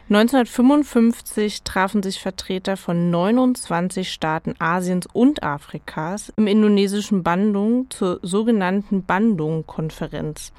[0.08, 9.04] 1955 trafen sich Vertreter von 29 Staaten Asiens und Afrikas im indonesischen Bandung zur sogenannten
[9.04, 10.52] Bandung-Konferenz.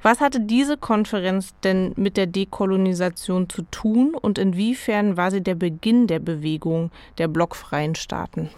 [0.00, 5.56] Was hatte diese Konferenz denn mit der Dekolonisation zu tun und inwiefern war sie der
[5.56, 8.48] Beginn der Bewegung der blockfreien Staaten?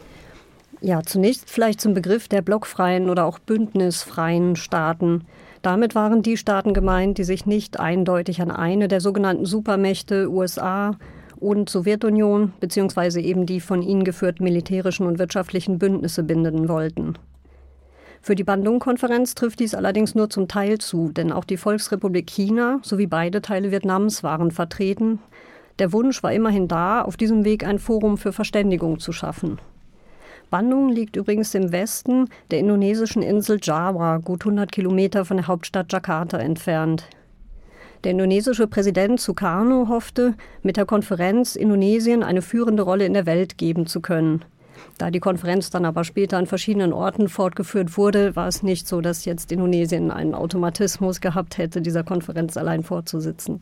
[0.80, 5.24] Ja, zunächst vielleicht zum Begriff der blockfreien oder auch bündnisfreien Staaten.
[5.62, 10.92] Damit waren die Staaten gemeint, die sich nicht eindeutig an eine der sogenannten Supermächte USA
[11.40, 17.14] und Sowjetunion beziehungsweise eben die von ihnen geführten militärischen und wirtschaftlichen Bündnisse binden wollten.
[18.20, 22.80] Für die Bandung-Konferenz trifft dies allerdings nur zum Teil zu, denn auch die Volksrepublik China
[22.82, 25.20] sowie beide Teile Vietnams waren vertreten.
[25.78, 29.60] Der Wunsch war immerhin da, auf diesem Weg ein Forum für Verständigung zu schaffen.
[30.50, 35.92] Bandung liegt übrigens im Westen der indonesischen Insel Java, gut 100 Kilometer von der Hauptstadt
[35.92, 37.08] Jakarta entfernt.
[38.04, 43.58] Der indonesische Präsident Sukarno hoffte, mit der Konferenz Indonesien eine führende Rolle in der Welt
[43.58, 44.44] geben zu können.
[44.96, 49.00] Da die Konferenz dann aber später an verschiedenen Orten fortgeführt wurde, war es nicht so,
[49.00, 53.60] dass jetzt Indonesien einen Automatismus gehabt hätte, dieser Konferenz allein vorzusitzen.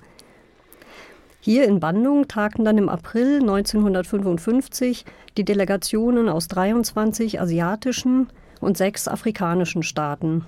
[1.40, 5.04] Hier in Bandung tagten dann im April 1955
[5.36, 8.28] die Delegationen aus 23 asiatischen
[8.60, 10.44] und sechs afrikanischen Staaten.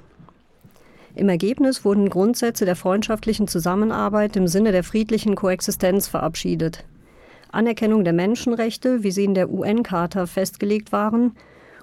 [1.15, 6.85] Im Ergebnis wurden Grundsätze der freundschaftlichen Zusammenarbeit im Sinne der friedlichen Koexistenz verabschiedet.
[7.51, 11.33] Anerkennung der Menschenrechte, wie sie in der UN-Charta festgelegt waren,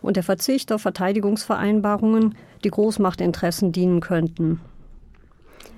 [0.01, 4.61] und der Verzicht auf Verteidigungsvereinbarungen, die Großmachtinteressen dienen könnten.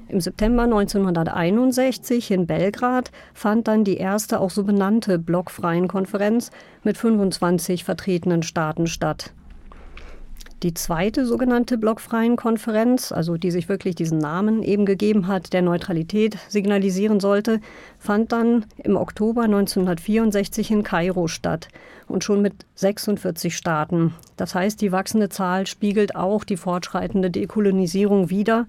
[0.10, 6.52] Im September 1961 in Belgrad fand dann die erste auch so benannte blockfreien Konferenz
[6.84, 9.34] mit 25 vertretenen Staaten statt.
[10.64, 15.62] Die zweite sogenannte blockfreien Konferenz, also die sich wirklich diesen Namen eben gegeben hat, der
[15.62, 17.60] Neutralität signalisieren sollte,
[18.00, 21.68] fand dann im Oktober 1964 in Kairo statt
[22.08, 24.16] und schon mit 46 Staaten.
[24.36, 28.66] Das heißt, die wachsende Zahl spiegelt auch die fortschreitende Dekolonisierung wider.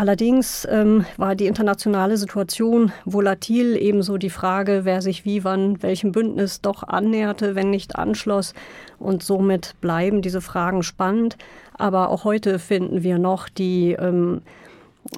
[0.00, 6.10] Allerdings ähm, war die internationale Situation volatil, ebenso die Frage, wer sich wie wann welchem
[6.10, 8.54] Bündnis doch annäherte, wenn nicht anschloss.
[8.98, 11.36] Und somit bleiben diese Fragen spannend.
[11.74, 14.40] Aber auch heute finden wir noch die ähm,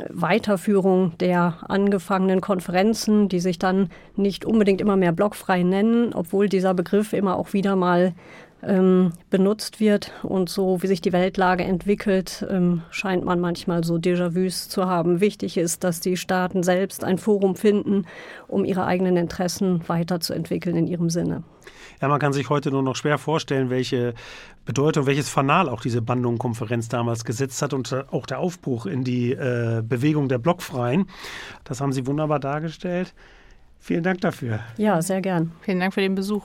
[0.08, 6.74] Weiterführung der angefangenen Konferenzen, die sich dann nicht unbedingt immer mehr blockfrei nennen, obwohl dieser
[6.74, 8.14] Begriff immer auch wieder mal
[8.62, 10.12] ähm, benutzt wird.
[10.22, 15.20] Und so wie sich die Weltlage entwickelt, ähm, scheint man manchmal so Déjà-vus zu haben.
[15.20, 18.06] Wichtig ist, dass die Staaten selbst ein Forum finden,
[18.48, 21.42] um ihre eigenen Interessen weiterzuentwickeln in ihrem Sinne.
[22.00, 24.14] Ja, man kann sich heute nur noch schwer vorstellen, welche
[24.64, 29.04] Bedeutung, welches Fanal auch diese Bandung-Konferenz damals gesetzt hat und äh, auch der Aufbruch in
[29.04, 31.06] die äh, Bewegung der Blockfreien.
[31.64, 33.14] Das haben Sie wunderbar dargestellt.
[33.78, 34.60] Vielen Dank dafür.
[34.76, 35.52] Ja, sehr gern.
[35.62, 36.44] Vielen Dank für den Besuch.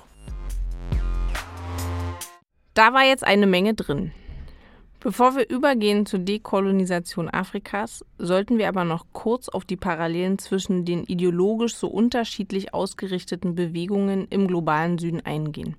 [2.78, 4.12] Da war jetzt eine Menge drin.
[5.00, 10.86] Bevor wir übergehen zur Dekolonisation Afrikas, sollten wir aber noch kurz auf die Parallelen zwischen
[10.86, 15.76] den ideologisch so unterschiedlich ausgerichteten Bewegungen im globalen Süden eingehen.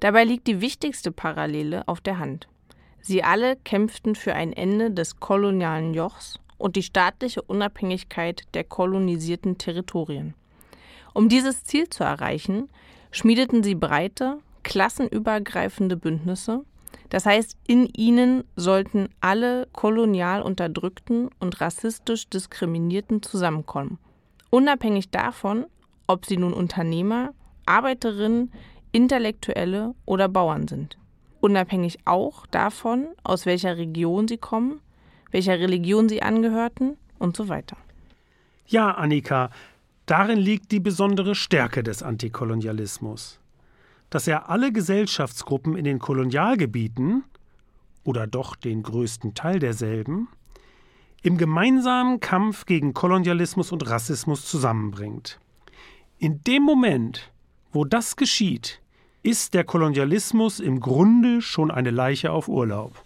[0.00, 2.48] Dabei liegt die wichtigste Parallele auf der Hand.
[3.02, 9.58] Sie alle kämpften für ein Ende des kolonialen Jochs und die staatliche Unabhängigkeit der kolonisierten
[9.58, 10.32] Territorien.
[11.12, 12.70] Um dieses Ziel zu erreichen,
[13.10, 16.64] schmiedeten sie breite, klassenübergreifende Bündnisse.
[17.10, 23.98] Das heißt, in ihnen sollten alle kolonial unterdrückten und rassistisch diskriminierten zusammenkommen.
[24.50, 25.66] Unabhängig davon,
[26.08, 27.32] ob sie nun Unternehmer,
[27.66, 28.52] Arbeiterinnen,
[28.90, 30.98] Intellektuelle oder Bauern sind.
[31.40, 34.80] Unabhängig auch davon, aus welcher Region sie kommen,
[35.30, 37.76] welcher Religion sie angehörten und so weiter.
[38.66, 39.50] Ja, Annika,
[40.06, 43.40] darin liegt die besondere Stärke des Antikolonialismus
[44.10, 47.24] dass er alle Gesellschaftsgruppen in den Kolonialgebieten
[48.04, 50.28] oder doch den größten Teil derselben
[51.22, 55.40] im gemeinsamen Kampf gegen Kolonialismus und Rassismus zusammenbringt.
[56.18, 57.32] In dem Moment,
[57.72, 58.82] wo das geschieht,
[59.22, 63.02] ist der Kolonialismus im Grunde schon eine Leiche auf Urlaub.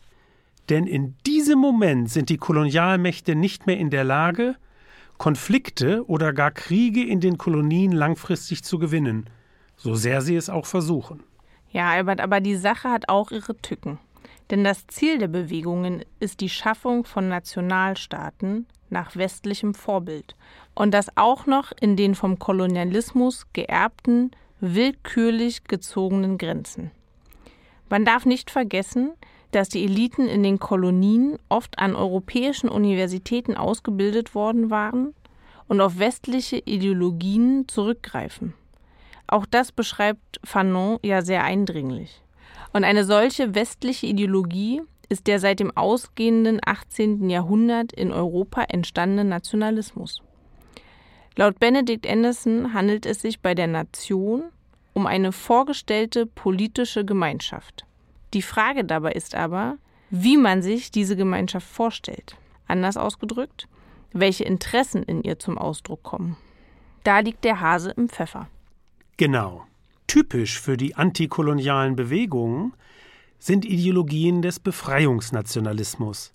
[0.69, 4.57] Denn in diesem Moment sind die Kolonialmächte nicht mehr in der Lage,
[5.17, 9.31] Konflikte oder gar Kriege in den Kolonien langfristig zu gewinnen,
[9.79, 11.23] so sehr sie es auch versuchen.
[11.71, 13.99] Ja, Albert, aber die Sache hat auch ihre Tücken.
[14.51, 20.35] Denn das Ziel der Bewegungen ist die Schaffung von Nationalstaaten nach westlichem Vorbild.
[20.75, 26.91] Und das auch noch in den vom Kolonialismus geerbten, willkürlich gezogenen Grenzen.
[27.91, 29.13] Man darf nicht vergessen,
[29.51, 35.15] dass die Eliten in den Kolonien oft an europäischen Universitäten ausgebildet worden waren
[35.69, 38.55] und auf westliche Ideologien zurückgreifen.
[39.29, 42.23] Auch das beschreibt Fanon ja sehr eindringlich.
[42.73, 47.31] Und eine solche westliche Ideologie ist der seit dem ausgehenden 18.
[47.31, 50.23] Jahrhundert in Europa entstandene Nationalismus.
[51.37, 54.45] Laut Benedict Anderson handelt es sich bei der Nation
[54.93, 57.85] um eine vorgestellte politische Gemeinschaft.
[58.35, 59.77] Die Frage dabei ist aber,
[60.11, 62.37] wie man sich diese Gemeinschaft vorstellt.
[62.67, 63.69] Anders ausgedrückt,
[64.13, 66.37] welche Interessen in ihr zum Ausdruck kommen.
[67.05, 68.49] Da liegt der Hase im Pfeffer.
[69.19, 69.67] Genau.
[70.07, 72.73] Typisch für die antikolonialen Bewegungen
[73.41, 76.33] sind Ideologien des Befreiungsnationalismus,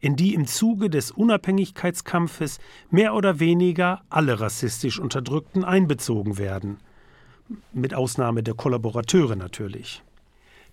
[0.00, 2.58] in die im Zuge des Unabhängigkeitskampfes
[2.90, 6.78] mehr oder weniger alle rassistisch Unterdrückten einbezogen werden.
[7.74, 10.02] Mit Ausnahme der Kollaborateure natürlich.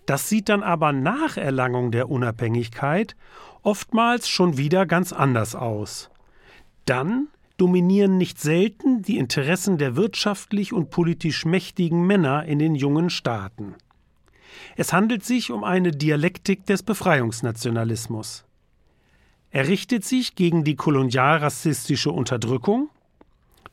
[0.06, 3.18] Das sieht dann aber nach Erlangung der Unabhängigkeit
[3.64, 6.10] oftmals schon wieder ganz anders aus.
[6.86, 7.28] Dann
[7.60, 13.76] dominieren nicht selten die Interessen der wirtschaftlich und politisch mächtigen Männer in den jungen Staaten.
[14.76, 18.46] Es handelt sich um eine Dialektik des Befreiungsnationalismus.
[19.52, 22.90] Er richtet sich gegen die kolonialrassistische Unterdrückung,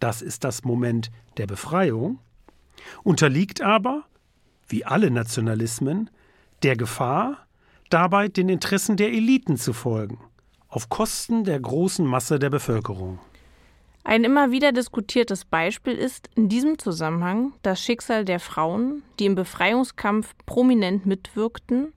[0.01, 2.19] das ist das Moment der Befreiung,
[3.03, 4.05] unterliegt aber,
[4.69, 6.11] wie alle Nationalismen,
[6.63, 7.47] der Gefahr,
[7.91, 10.19] dabei den Interessen der Eliten zu folgen,
[10.69, 13.19] auf Kosten der großen Masse der Bevölkerung.
[14.07, 19.35] Ein immer wieder diskutiertes Beispiel ist in diesem Zusammenhang das Schicksal der Frauen, die im
[19.35, 21.93] Befreiungskampf prominent mitwirkten,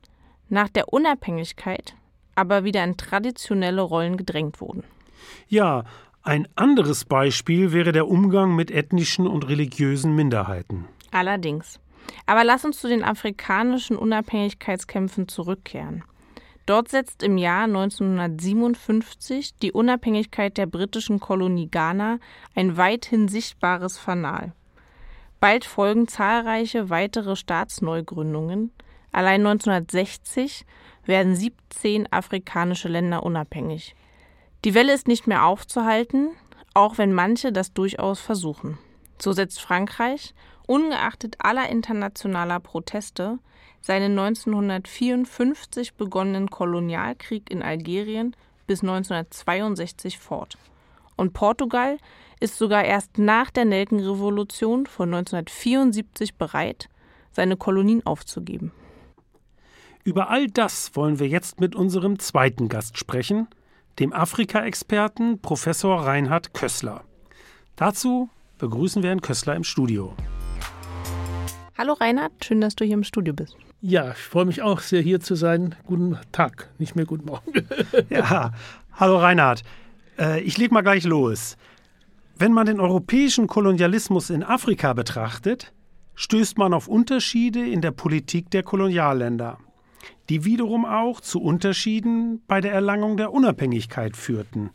[0.49, 1.95] nach der Unabhängigkeit
[2.39, 4.83] aber wieder in traditionelle Rollen gedrängt wurden.
[5.49, 5.83] Ja,
[6.23, 10.85] ein anderes Beispiel wäre der Umgang mit ethnischen und religiösen Minderheiten.
[11.11, 11.81] Allerdings.
[12.25, 16.03] Aber lass uns zu den afrikanischen Unabhängigkeitskämpfen zurückkehren.
[16.69, 22.19] Dort setzt im Jahr 1957 die Unabhängigkeit der britischen Kolonie Ghana
[22.53, 24.53] ein weithin sichtbares Fanal.
[25.39, 28.71] Bald folgen zahlreiche weitere Staatsneugründungen.
[29.11, 30.67] Allein 1960
[31.05, 33.95] werden 17 afrikanische Länder unabhängig.
[34.63, 36.29] Die Welle ist nicht mehr aufzuhalten,
[36.75, 38.77] auch wenn manche das durchaus versuchen.
[39.17, 40.35] So setzt Frankreich,
[40.67, 43.39] ungeachtet aller internationaler Proteste,
[43.81, 48.35] seinen 1954 begonnenen Kolonialkrieg in Algerien
[48.67, 50.57] bis 1962 fort.
[51.15, 51.97] Und Portugal
[52.39, 56.89] ist sogar erst nach der Nelkenrevolution von 1974 bereit,
[57.31, 58.71] seine Kolonien aufzugeben.
[60.03, 63.47] Über all das wollen wir jetzt mit unserem zweiten Gast sprechen,
[63.99, 67.03] dem Afrika-Experten Professor Reinhard Kössler.
[67.75, 70.15] Dazu begrüßen wir Herrn Kössler im Studio.
[71.79, 73.55] Hallo Reinhard, schön, dass du hier im Studio bist.
[73.79, 75.75] Ja, ich freue mich auch sehr, hier zu sein.
[75.85, 77.53] Guten Tag, nicht mehr guten Morgen.
[78.09, 78.51] ja,
[78.91, 79.63] hallo Reinhard.
[80.17, 81.55] Äh, ich leg mal gleich los.
[82.37, 85.71] Wenn man den europäischen Kolonialismus in Afrika betrachtet,
[86.15, 89.57] stößt man auf Unterschiede in der Politik der Kolonialländer,
[90.27, 94.71] die wiederum auch zu Unterschieden bei der Erlangung der Unabhängigkeit führten.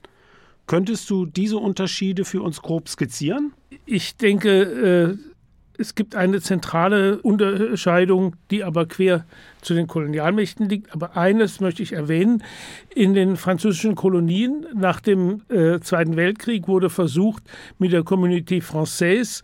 [0.66, 3.52] Könntest du diese Unterschiede für uns grob skizzieren?
[3.84, 5.33] Ich denke, äh
[5.78, 9.24] es gibt eine zentrale Unterscheidung, die aber quer
[9.64, 10.92] zu den Kolonialmächten liegt.
[10.92, 12.42] Aber eines möchte ich erwähnen.
[12.94, 17.42] In den französischen Kolonien nach dem äh, Zweiten Weltkrieg wurde versucht,
[17.78, 19.42] mit der Communauté Française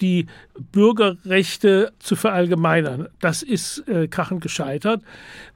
[0.00, 0.26] die
[0.72, 3.08] Bürgerrechte zu verallgemeinern.
[3.20, 5.02] Das ist äh, krachend gescheitert,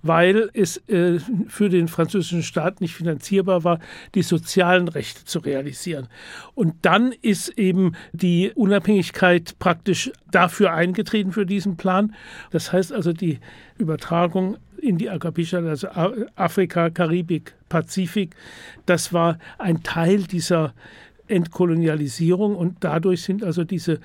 [0.03, 3.79] weil es äh, für den französischen Staat nicht finanzierbar war,
[4.15, 6.09] die sozialen Rechte zu realisieren.
[6.55, 12.15] Und dann ist eben die Unabhängigkeit praktisch dafür eingetreten für diesen Plan.
[12.51, 13.41] Das heißt also die
[13.79, 14.04] Übertragung
[14.79, 15.89] in die Agapische, also
[16.37, 18.35] Afrika, Karibik, Pazifik,
[18.87, 20.75] das war ein Teil dieser
[21.27, 24.01] Entkolonialisierung und dadurch sind also diese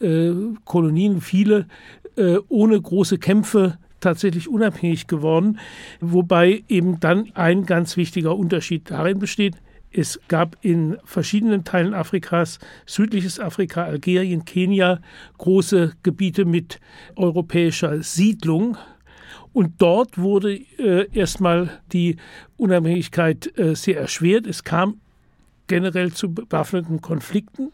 [0.00, 0.32] äh,
[0.64, 1.66] Kolonien, viele
[2.16, 5.58] äh, ohne große Kämpfe tatsächlich unabhängig geworden,
[6.00, 9.56] wobei eben dann ein ganz wichtiger Unterschied darin besteht,
[9.92, 15.00] es gab in verschiedenen Teilen Afrikas, südliches Afrika, Algerien, Kenia,
[15.38, 16.78] große Gebiete mit
[17.16, 18.76] europäischer Siedlung.
[19.52, 22.16] Und dort wurde äh, erstmal die
[22.56, 24.46] Unabhängigkeit äh, sehr erschwert.
[24.46, 25.00] Es kam
[25.66, 27.70] generell zu bewaffneten Konflikten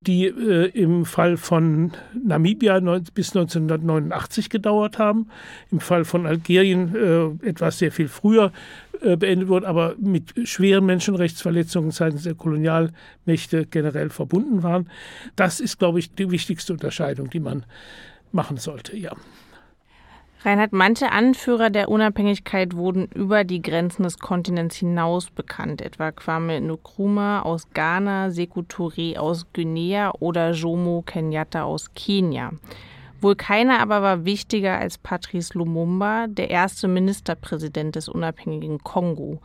[0.00, 2.78] die äh, im Fall von Namibia
[3.14, 5.28] bis 1989 gedauert haben,
[5.70, 8.52] im Fall von Algerien äh, etwas sehr viel früher
[9.00, 14.88] äh, beendet wurde, aber mit schweren Menschenrechtsverletzungen seitens der Kolonialmächte generell verbunden waren.
[15.34, 17.64] Das ist, glaube ich, die wichtigste Unterscheidung, die man
[18.30, 19.12] machen sollte, ja.
[20.44, 26.60] Reinhard, manche Anführer der Unabhängigkeit wurden über die Grenzen des Kontinents hinaus bekannt, etwa Kwame
[26.60, 32.52] Nkrumah aus Ghana, Sekou Touré aus Guinea oder Jomo Kenyatta aus Kenia.
[33.20, 39.40] Wohl keiner aber war wichtiger als Patrice Lumumba, der erste Ministerpräsident des unabhängigen Kongo.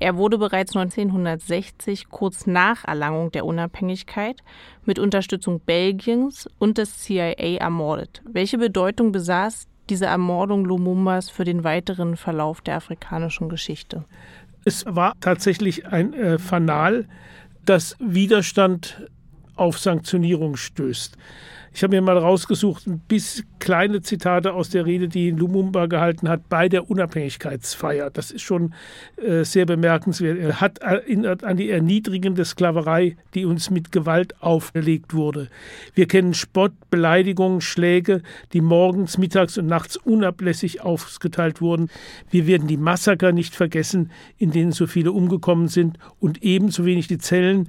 [0.00, 4.42] Er wurde bereits 1960, kurz nach Erlangung der Unabhängigkeit,
[4.86, 8.22] mit Unterstützung Belgiens und des CIA ermordet.
[8.24, 14.04] Welche Bedeutung besaß diese Ermordung Lumumbas für den weiteren Verlauf der afrikanischen Geschichte?
[14.64, 17.06] Es war tatsächlich ein äh, Fanal,
[17.64, 19.08] das Widerstand
[19.56, 21.16] auf Sanktionierung stößt.
[21.72, 26.28] Ich habe mir mal rausgesucht, ein bisschen kleine Zitate aus der Rede, die Lumumba gehalten
[26.28, 28.10] hat bei der Unabhängigkeitsfeier.
[28.10, 28.74] Das ist schon
[29.16, 30.38] äh, sehr bemerkenswert.
[30.38, 35.48] Er hat erinnert an die erniedrigende Sklaverei, die uns mit Gewalt auferlegt wurde.
[35.94, 41.90] Wir kennen Spott, Beleidigungen, Schläge, die morgens, mittags und nachts unablässig ausgeteilt wurden.
[42.30, 47.08] Wir werden die Massaker nicht vergessen, in denen so viele umgekommen sind und ebenso wenig
[47.08, 47.68] die Zellen,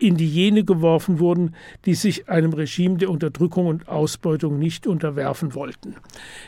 [0.00, 5.54] in die jene geworfen wurden, die sich einem Regime der Unterdrückung und Ausbeutung nicht unterwerfen
[5.54, 5.96] wollten.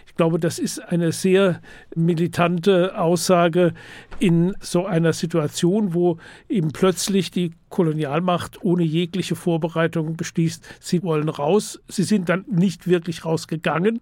[0.07, 1.61] Ich glaube, das ist eine sehr
[1.95, 3.75] militante Aussage
[4.19, 11.29] in so einer Situation, wo eben plötzlich die Kolonialmacht ohne jegliche Vorbereitung beschließt, sie wollen
[11.29, 11.81] raus.
[11.89, 14.01] Sie sind dann nicht wirklich rausgegangen.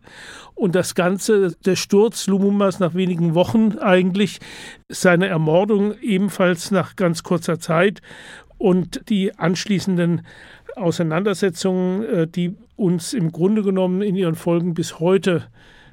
[0.55, 4.40] Und das Ganze, der Sturz Lumumbas nach wenigen Wochen eigentlich,
[4.88, 8.03] seine Ermordung ebenfalls nach ganz kurzer Zeit
[8.61, 10.20] und die anschließenden
[10.76, 15.44] Auseinandersetzungen, äh, die uns im Grunde genommen in ihren Folgen bis heute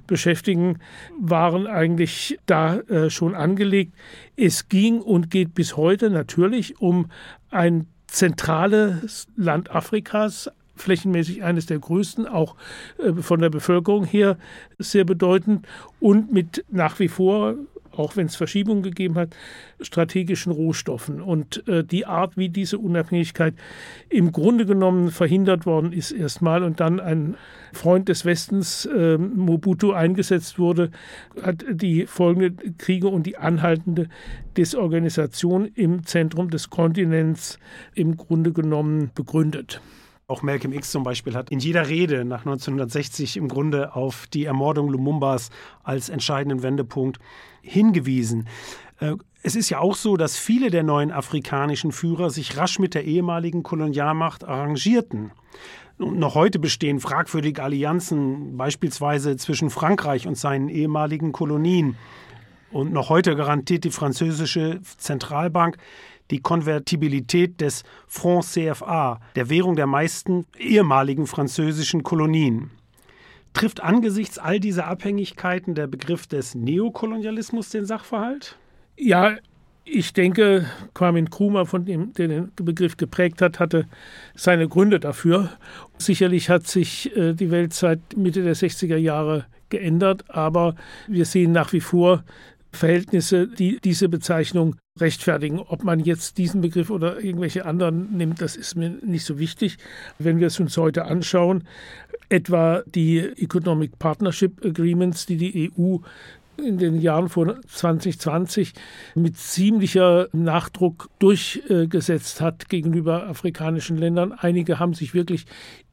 [0.05, 0.80] beschäftigen,
[1.18, 3.93] waren eigentlich da äh, schon angelegt.
[4.36, 7.09] Es ging und geht bis heute natürlich um
[7.51, 12.55] ein zentrales Land Afrikas, flächenmäßig eines der größten, auch
[12.97, 14.38] äh, von der Bevölkerung her
[14.78, 15.65] sehr bedeutend
[16.01, 17.55] und mit nach wie vor
[18.00, 19.36] auch wenn es Verschiebungen gegeben hat,
[19.82, 21.22] strategischen Rohstoffen.
[21.22, 23.54] Und äh, die Art, wie diese Unabhängigkeit
[24.10, 27.36] im Grunde genommen verhindert worden ist, erstmal und dann ein
[27.74, 30.91] Freund des Westens, äh, Mobutu, eingesetzt wurde,
[31.41, 34.10] hat die folgenden Kriege und die anhaltende
[34.56, 37.60] Desorganisation im Zentrum des Kontinents
[37.93, 39.82] im Grunde genommen begründet.
[40.30, 44.44] Auch Malcolm X zum Beispiel hat in jeder Rede nach 1960 im Grunde auf die
[44.44, 45.52] Ermordung Lumumbas
[45.86, 47.18] als entscheidenden Wendepunkt
[47.62, 48.50] hingewiesen.
[49.00, 52.94] Äh, es ist ja auch so, dass viele der neuen afrikanischen Führer sich rasch mit
[52.94, 55.32] der ehemaligen Kolonialmacht arrangierten.
[55.98, 61.96] Und noch heute bestehen fragwürdige Allianzen, beispielsweise zwischen Frankreich und seinen ehemaligen Kolonien.
[62.70, 65.78] Und noch heute garantiert die französische Zentralbank
[66.32, 72.72] die Konvertibilität des Franc CFA, der Währung der meisten ehemaligen französischen Kolonien.
[73.54, 78.56] Trifft angesichts all dieser Abhängigkeiten der Begriff des Neokolonialismus den Sachverhalt?
[78.98, 79.38] Ja,
[79.90, 83.88] ich denke, Kwame Nkrumah, von dem der den Begriff geprägt hat, hatte
[84.36, 85.50] seine Gründe dafür.
[85.98, 90.76] Sicherlich hat sich äh, die Welt seit Mitte der 60er Jahre geändert, aber
[91.08, 92.24] wir sehen nach wie vor
[92.78, 95.60] Verhältnisse, die diese Bezeichnung rechtfertigen.
[95.60, 99.78] Ob man jetzt diesen Begriff oder irgendwelche anderen nimmt, das ist mir nicht so wichtig.
[100.20, 101.64] Wenn wir es uns heute anschauen,
[102.30, 105.98] etwa die Economic Partnership Agreements, die die EU
[106.58, 108.74] in den Jahren vor 2020
[109.16, 114.32] mit ziemlicher Nachdruck durchgesetzt hat gegenüber afrikanischen Ländern.
[114.32, 115.46] Einige haben sich wirklich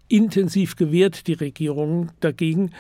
[0.09, 2.71] intensiv gewehrt, die Regierungen dagegen.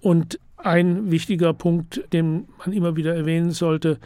[0.00, 3.98] Und ein wichtiger Punkt, den man immer wieder erwähnen sollte,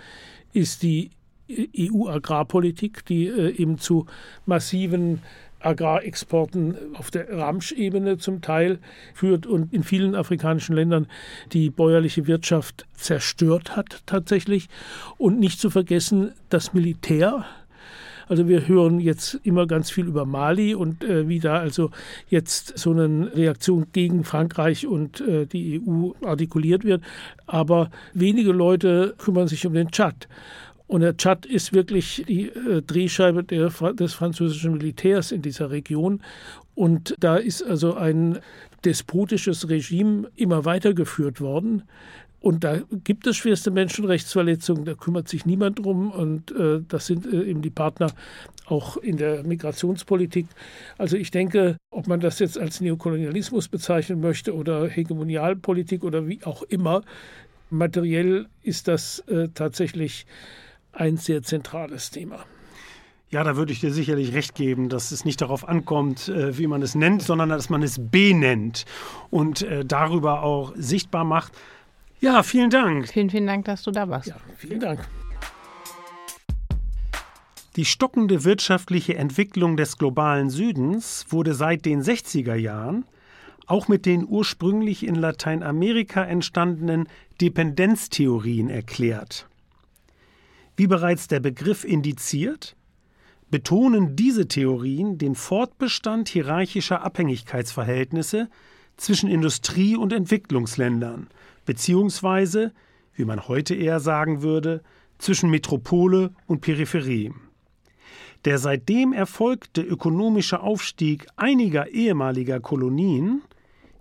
[0.53, 1.11] ist die
[1.51, 4.07] EU-Agrarpolitik, die äh, eben zu
[4.47, 5.21] massiven
[5.61, 8.81] Agrarexporten auf der Ramsch-Ebene zum Teil
[9.15, 11.07] führt und in vielen afrikanischen Ländern
[11.53, 14.69] die bäuerliche Wirtschaft zerstört hat tatsächlich.
[15.19, 17.45] Und nicht zu vergessen das Militär,
[18.33, 21.91] also wir hören jetzt immer ganz viel über Mali und äh, wie da also
[22.31, 27.03] jetzt so eine Reaktion gegen Frankreich und äh, die EU artikuliert wird.
[27.47, 30.29] Aber wenige Leute kümmern sich um den Tschad.
[30.87, 36.23] Und der Tschad ist wirklich die äh, Drehscheibe der, des französischen Militärs in dieser Region.
[36.75, 38.39] Und da ist also ein
[38.87, 41.83] despotisches Regime immer weitergeführt worden,
[42.43, 46.11] Und da gibt es schwerste Menschenrechtsverletzungen, da kümmert sich niemand drum.
[46.11, 48.09] Und äh, das sind äh, eben die Partner
[48.67, 50.47] auch in der Migrationspolitik.
[50.99, 56.43] Also ich denke, ob man das jetzt als Neokolonialismus bezeichnen möchte oder Hegemonialpolitik oder wie
[56.45, 57.03] auch immer,
[57.71, 60.27] materiell ist das äh, tatsächlich
[60.93, 62.45] ein sehr zentrales Thema.
[63.31, 66.67] Ja, da würde ich dir sicherlich recht geben, dass es nicht darauf ankommt, äh, wie
[66.67, 68.85] man es nennt, sondern dass man es benennt
[69.31, 71.53] und äh, darüber auch sichtbar macht.
[72.23, 73.09] Ja, vielen Dank.
[73.09, 74.29] Vielen, vielen Dank, dass du da warst.
[74.29, 75.01] Ja, vielen Dank.
[77.75, 83.05] Die stockende wirtschaftliche Entwicklung des globalen Südens wurde seit den 60er Jahren
[83.67, 87.09] auch mit den ursprünglich in Lateinamerika entstandenen
[87.41, 89.49] Dependenztheorien erklärt.
[90.77, 92.77] Wie bereits der Begriff indiziert,
[93.51, 98.49] betonen diese Theorien den Fortbestand hierarchischer Abhängigkeitsverhältnisse
[98.97, 101.29] zwischen Industrie- und Entwicklungsländern,
[101.65, 102.73] beziehungsweise,
[103.15, 104.83] wie man heute eher sagen würde,
[105.19, 107.33] zwischen Metropole und Peripherie.
[108.45, 113.43] Der seitdem erfolgte ökonomische Aufstieg einiger ehemaliger Kolonien,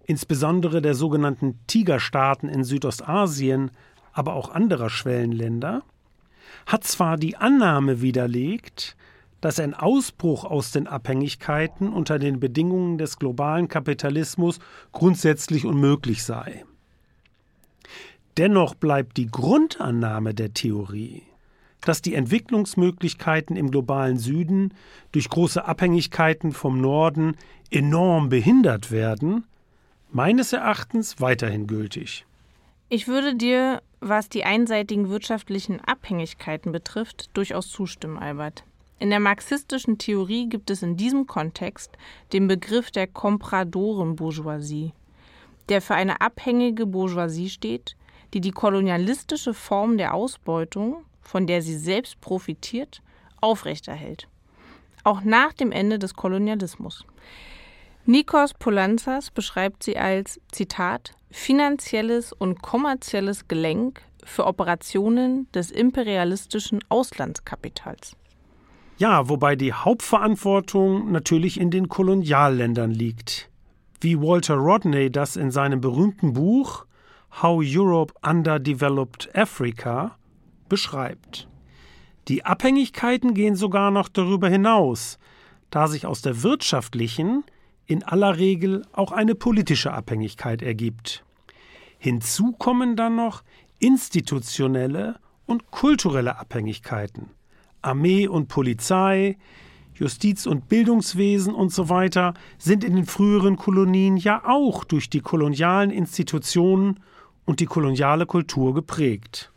[0.06, 3.72] insbesondere der sogenannten Tigerstaaten in Südostasien,
[4.14, 5.84] aber auch anderer Schwellenländer,
[6.66, 8.98] hat zwar die Annahme widerlegt,
[9.42, 14.60] dass ein Ausbruch aus den Abhängigkeiten unter den Bedingungen des globalen Kapitalismus
[14.92, 16.66] grundsätzlich unmöglich sei.
[18.38, 21.24] Dennoch bleibt die Grundannahme der Theorie,
[21.82, 24.74] dass die Entwicklungsmöglichkeiten im globalen Süden
[25.12, 27.36] durch große Abhängigkeiten vom Norden
[27.70, 29.46] enorm behindert werden,
[30.12, 32.26] meines Erachtens weiterhin gültig.
[32.90, 38.64] Ich würde dir, was die einseitigen wirtschaftlichen Abhängigkeiten betrifft, durchaus zustimmen, Albert.
[39.00, 41.98] In der marxistischen Theorie gibt es in diesem Kontext
[42.34, 44.94] den Begriff der Kompradoren-Bourgeoisie,
[45.70, 47.96] der für eine abhängige Bourgeoisie steht,
[48.34, 53.02] die die kolonialistische Form der Ausbeutung, von der sie selbst profitiert,
[53.42, 54.28] aufrechterhält.
[55.04, 57.06] Auch nach dem Ende des Kolonialismus.
[58.06, 68.16] Nikos Poulantzas beschreibt sie als, Zitat, finanzielles und kommerzielles Gelenk für Operationen des imperialistischen Auslandskapitals.
[68.98, 73.50] Ja, wobei die Hauptverantwortung natürlich in den Kolonialländern liegt.
[74.00, 76.86] Wie Walter Rodney das in seinem berühmten Buch
[77.42, 80.18] How Europe Underdeveloped Africa
[80.70, 81.48] beschreibt.
[82.28, 85.18] Die Abhängigkeiten gehen sogar noch darüber hinaus,
[85.70, 87.44] da sich aus der wirtschaftlichen
[87.86, 91.24] in aller Regel auch eine politische Abhängigkeit ergibt.
[91.98, 93.44] Hinzu kommen dann noch
[93.80, 97.32] institutionelle und kulturelle Abhängigkeiten.
[97.82, 99.38] Armee und Polizei,
[99.96, 105.20] Justiz- und Bildungswesen und so weiter sind in den früheren Kolonien ja auch durch die
[105.20, 107.00] kolonialen Institutionen
[107.52, 109.52] und die koloniale Kultur geprägt.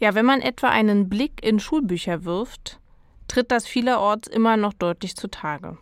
[0.00, 2.80] Ja, wenn man etwa einen Blick in Schulbücher wirft,
[3.28, 5.76] tritt das vielerorts immer noch deutlich zutage.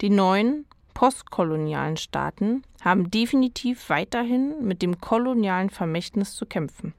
[0.00, 0.64] Die neuen
[0.94, 6.94] postkolonialen Staaten haben definitiv weiterhin mit dem kolonialen Vermächtnis zu kämpfen.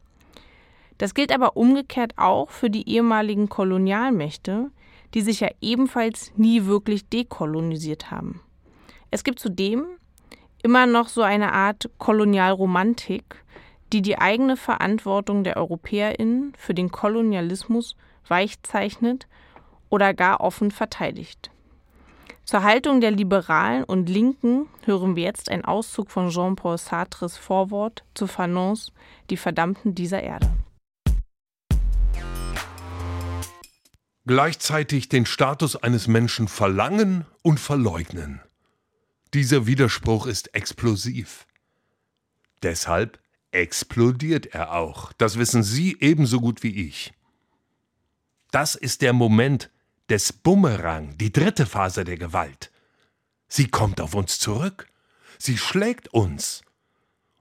[1.00, 4.70] Das gilt aber umgekehrt auch für die ehemaligen Kolonialmächte,
[5.16, 8.42] die sich ja ebenfalls nie wirklich dekolonisiert haben.
[9.10, 9.88] Es gibt zudem
[10.62, 13.24] immer noch so eine Art Kolonialromantik,
[13.92, 17.96] die die eigene Verantwortung der Europäerinnen für den Kolonialismus
[18.28, 19.28] weichzeichnet
[19.90, 21.52] oder gar offen verteidigt.
[22.46, 28.04] Zur Haltung der Liberalen und Linken hören wir jetzt einen Auszug von Jean-Paul Sartres Vorwort
[28.16, 28.92] zu Fanons
[29.30, 30.50] Die Verdammten dieser Erde.
[34.30, 38.42] gleichzeitig den Status eines Menschen verlangen und verleugnen.
[39.34, 41.48] Dieser Widerspruch ist explosiv.
[42.62, 43.18] Deshalb
[43.52, 45.14] explodiert er auch.
[45.14, 47.14] Das wissen Sie ebenso gut wie ich.
[48.52, 49.70] Das ist der Moment
[50.10, 52.72] des Bumerang, die dritte Phase der Gewalt.
[53.48, 54.88] Sie kommt auf uns zurück.
[55.38, 56.62] Sie schlägt uns.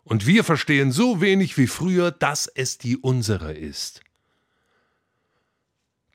[0.05, 4.03] Und wir verstehen so wenig wie früher, dass es die unsere ist.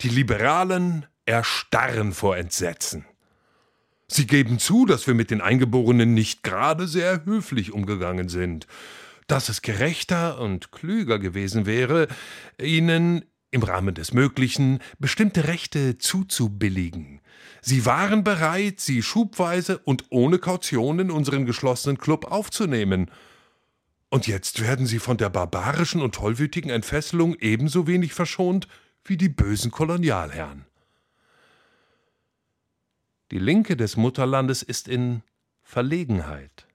[0.02, 3.06] Die Liberalen erstarren vor Entsetzen.
[4.08, 8.68] Sie geben zu, dass wir mit den Eingeborenen nicht gerade sehr höflich umgegangen sind,
[9.28, 12.07] dass es gerechter und klüger gewesen wäre,
[12.61, 17.21] ihnen im Rahmen des Möglichen bestimmte Rechte zuzubilligen.
[17.61, 23.11] Sie waren bereit, sie schubweise und ohne Kaution in unseren geschlossenen Club aufzunehmen.
[24.09, 28.67] Und jetzt werden sie von der barbarischen und tollwütigen Entfesselung ebenso wenig verschont
[29.05, 30.65] wie die bösen Kolonialherren.
[33.32, 35.24] Die Linke des Mutterlandes ist in
[35.61, 36.67] Verlegenheit.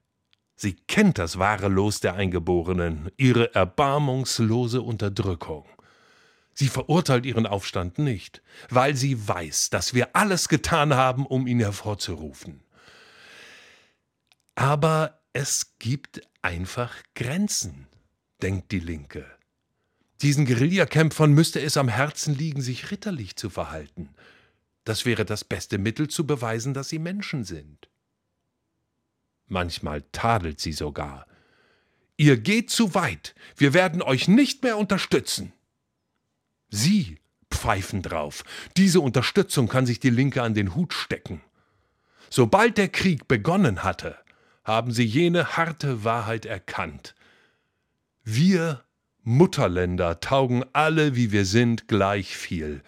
[0.61, 5.65] Sie kennt das wahre Los der Eingeborenen, ihre erbarmungslose Unterdrückung.
[6.53, 11.61] Sie verurteilt ihren Aufstand nicht, weil sie weiß, dass wir alles getan haben, um ihn
[11.61, 12.61] hervorzurufen.
[14.55, 17.87] Aber es gibt einfach Grenzen,
[18.41, 19.25] denkt die Linke.
[20.21, 24.09] Diesen Guerillakämpfern müsste es am Herzen liegen, sich ritterlich zu verhalten.
[24.83, 27.88] Das wäre das beste Mittel zu beweisen, dass sie Menschen sind.
[29.49, 31.25] Manchmal tadelt sie sogar.
[32.15, 35.53] Ihr geht zu weit, wir werden euch nicht mehr unterstützen.
[36.69, 37.17] Sie
[37.51, 38.43] pfeifen drauf.
[38.77, 41.41] Diese Unterstützung kann sich die Linke an den Hut stecken.
[42.29, 44.17] Sobald der Krieg begonnen hatte,
[44.63, 47.15] haben sie jene harte Wahrheit erkannt.
[48.23, 48.83] Wir
[49.29, 52.81] Mutterländer taugen alle, wie wir sind, gleich viel.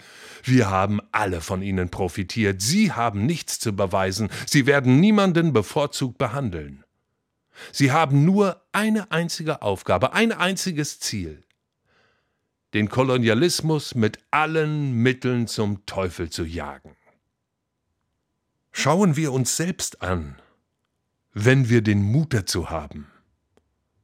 [0.43, 2.63] Wir haben alle von ihnen profitiert.
[2.63, 4.29] Sie haben nichts zu beweisen.
[4.47, 6.83] Sie werden niemanden bevorzugt behandeln.
[7.71, 11.43] Sie haben nur eine einzige Aufgabe, ein einziges Ziel.
[12.73, 16.95] Den Kolonialismus mit allen Mitteln zum Teufel zu jagen.
[18.71, 20.41] Schauen wir uns selbst an,
[21.33, 23.11] wenn wir den Mut dazu haben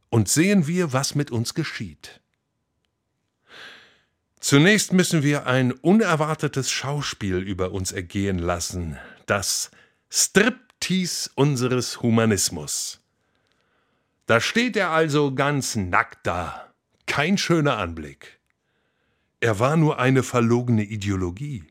[0.09, 2.21] und sehen wir, was mit uns geschieht.
[4.47, 9.71] Zunächst müssen wir ein unerwartetes Schauspiel über uns ergehen lassen, das
[10.09, 13.01] Striptease unseres Humanismus.
[14.25, 16.71] Da steht er also ganz nackt da,
[17.07, 18.39] kein schöner Anblick.
[19.41, 21.65] Er war nur eine verlogene Ideologie,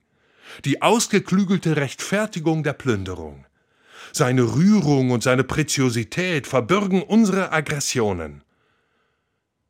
[0.66, 3.47] die ausgeklügelte Rechtfertigung der Plünderung,
[4.12, 8.43] seine Rührung und seine Preziosität verbürgen unsere Aggressionen.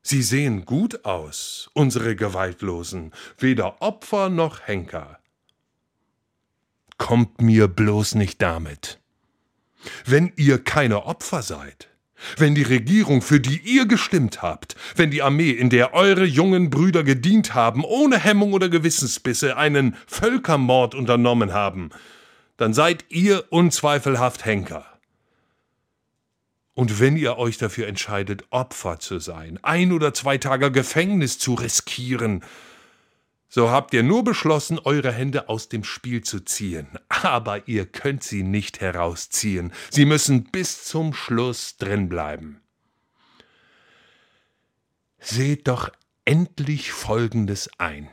[0.08, 5.18] Sie sehen gut aus, unsere Gewaltlosen, weder Opfer noch Henker.
[6.96, 9.00] Kommt mir bloß nicht damit.
[10.04, 11.88] Wenn ihr keine Opfer seid,
[12.36, 16.70] wenn die Regierung, für die ihr gestimmt habt, wenn die Armee, in der eure jungen
[16.70, 21.90] Brüder gedient haben, ohne Hemmung oder Gewissensbisse einen Völkermord unternommen haben,
[22.58, 24.95] dann seid ihr unzweifelhaft Henker.
[26.76, 31.54] Und wenn ihr euch dafür entscheidet, Opfer zu sein, ein oder zwei Tage Gefängnis zu
[31.54, 32.44] riskieren,
[33.48, 36.86] so habt ihr nur beschlossen, eure Hände aus dem Spiel zu ziehen.
[37.08, 39.72] Aber ihr könnt sie nicht herausziehen.
[39.88, 42.60] Sie müssen bis zum Schluss drin bleiben.
[45.18, 45.90] Seht doch
[46.26, 48.10] endlich Folgendes ein.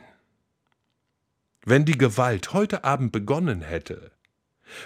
[1.66, 4.13] Wenn die Gewalt heute Abend begonnen hätte,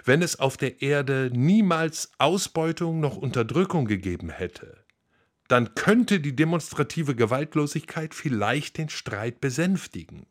[0.05, 4.85] wenn es auf der Erde niemals Ausbeutung noch Unterdrückung gegeben hätte,
[5.49, 10.27] dann könnte die demonstrative Gewaltlosigkeit vielleicht den Streit besänftigen.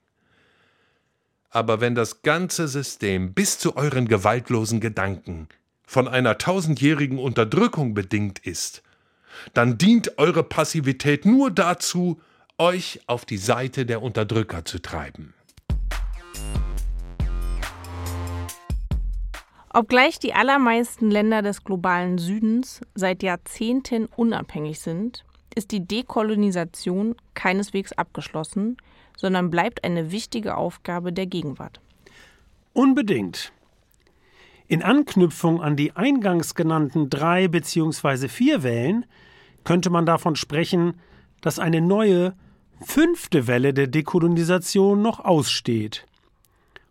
[1.50, 5.48] Aber wenn das ganze System bis zu euren gewaltlosen Gedanken
[5.88, 8.84] von einer tausendjährigen Unterdrückung bedingt ist,
[9.54, 12.22] dann dient eure Passivität nur dazu,
[12.58, 15.34] euch auf die Seite der Unterdrücker zu treiben.
[19.78, 25.24] Obgleich die allermeisten Länder des globalen Südens seit Jahrzehnten unabhängig sind,
[25.54, 28.78] ist die Dekolonisation keineswegs abgeschlossen,
[29.16, 31.80] sondern bleibt eine wichtige Aufgabe der Gegenwart.
[32.74, 33.52] Unbedingt.
[34.68, 38.30] In Anknüpfung an die eingangs genannten drei bzw.
[38.30, 39.06] vier Wellen
[39.64, 40.96] könnte man davon sprechen,
[41.42, 42.34] dass eine neue,
[42.82, 46.08] fünfte Welle der Dekolonisation noch aussteht.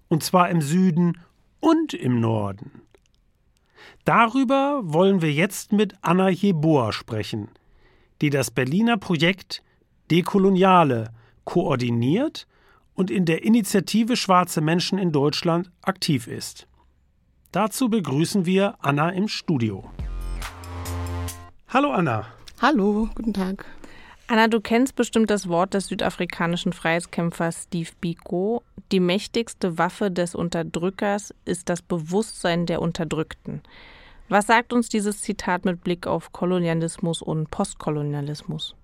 [0.06, 1.18] Und zwar im Süden
[1.66, 2.82] und im Norden.
[4.04, 7.48] Darüber wollen wir jetzt mit Anna Jeboa sprechen,
[8.20, 9.64] die das Berliner Projekt
[10.08, 11.10] Dekoloniale
[11.42, 12.46] koordiniert
[12.94, 16.68] und in der Initiative Schwarze Menschen in Deutschland aktiv ist.
[17.50, 19.90] Dazu begrüßen wir Anna im Studio.
[21.66, 22.26] Hallo Anna.
[22.62, 23.66] Hallo, guten Tag.
[24.28, 28.64] Anna, du kennst bestimmt das Wort des südafrikanischen Freiheitskämpfers Steve Biko.
[28.90, 33.62] Die mächtigste Waffe des Unterdrückers ist das Bewusstsein der Unterdrückten.
[34.28, 38.74] Was sagt uns dieses Zitat mit Blick auf Kolonialismus und Postkolonialismus?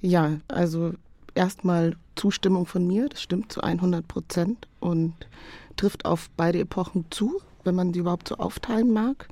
[0.00, 0.94] Ja, also
[1.34, 5.12] erstmal Zustimmung von mir, das stimmt zu 100 Prozent und
[5.76, 9.28] trifft auf beide Epochen zu, wenn man sie überhaupt so aufteilen mag.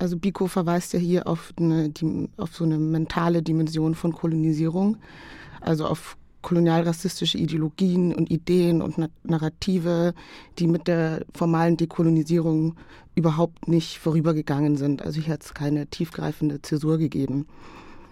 [0.00, 1.92] Also Biko verweist ja hier auf, eine,
[2.38, 4.96] auf so eine mentale Dimension von Kolonisierung,
[5.60, 10.14] also auf kolonialrassistische Ideologien und Ideen und Narrative,
[10.58, 12.76] die mit der formalen Dekolonisierung
[13.14, 15.02] überhaupt nicht vorübergegangen sind.
[15.02, 17.46] Also hier hat es keine tiefgreifende Zäsur gegeben.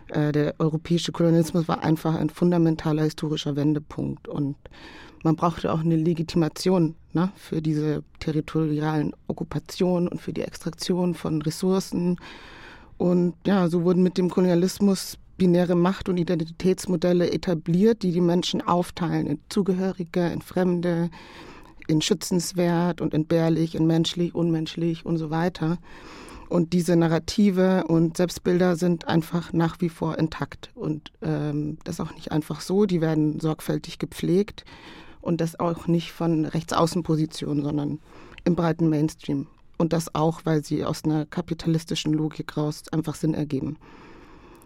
[0.09, 4.57] Äh, der europäische Kolonialismus war einfach ein fundamentaler historischer Wendepunkt und
[5.23, 11.43] man brauchte auch eine Legitimation ne, für diese territorialen Okkupationen und für die Extraktion von
[11.43, 12.16] Ressourcen
[12.99, 18.61] Und ja, so wurden mit dem Kolonialismus binäre Macht- und Identitätsmodelle etabliert, die die Menschen
[18.61, 21.11] aufteilen in Zugehörige, in Fremde,
[21.87, 25.79] in schützenswert und entbehrlich, in menschlich, unmenschlich und so weiter.
[26.49, 30.71] Und diese Narrative und Selbstbilder sind einfach nach wie vor intakt.
[30.75, 34.64] Und ähm, das auch nicht einfach so, die werden sorgfältig gepflegt
[35.21, 38.01] und das auch nicht von Rechtsaußenpositionen, sondern
[38.45, 39.47] im breiten Mainstream.
[39.77, 43.77] Und das auch, weil sie aus einer kapitalistischen Logik raus einfach Sinn ergeben.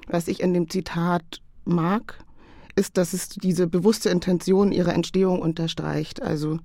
[0.08, 2.24] Was ich in dem Zitat mag,
[2.74, 6.22] ist, dass es diese bewusste Intention ihrer Entstehung unterstreicht.
[6.22, 6.58] Also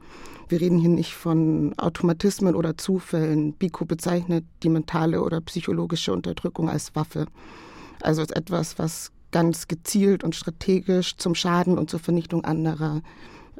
[0.47, 3.53] wir reden hier nicht von Automatismen oder Zufällen.
[3.53, 7.25] Biko bezeichnet die mentale oder psychologische Unterdrückung als Waffe.
[8.01, 13.01] Also als etwas, was ganz gezielt und strategisch zum Schaden und zur Vernichtung anderer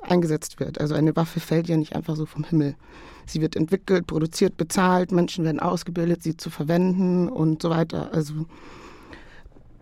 [0.04, 0.80] eingesetzt wird.
[0.80, 2.76] Also eine Waffe fällt ja nicht einfach so vom Himmel.
[3.26, 8.14] Sie wird entwickelt, produziert, bezahlt, Menschen werden ausgebildet, sie zu verwenden und so weiter.
[8.14, 8.46] Also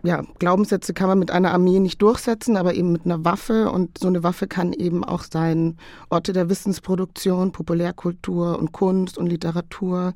[0.06, 3.70] ja, Glaubenssätze kann man mit einer Armee nicht durchsetzen, aber eben mit einer Waffe.
[3.70, 5.76] Und so eine Waffe kann eben auch sein
[6.10, 10.14] Orte der Wissensproduktion, Populärkultur und Kunst und Literatur.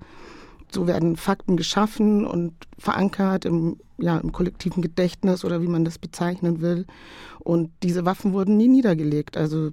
[0.70, 5.98] So werden Fakten geschaffen und verankert im, ja, im kollektiven Gedächtnis oder wie man das
[5.98, 6.86] bezeichnen will.
[7.40, 9.36] Und diese Waffen wurden nie niedergelegt.
[9.36, 9.70] Also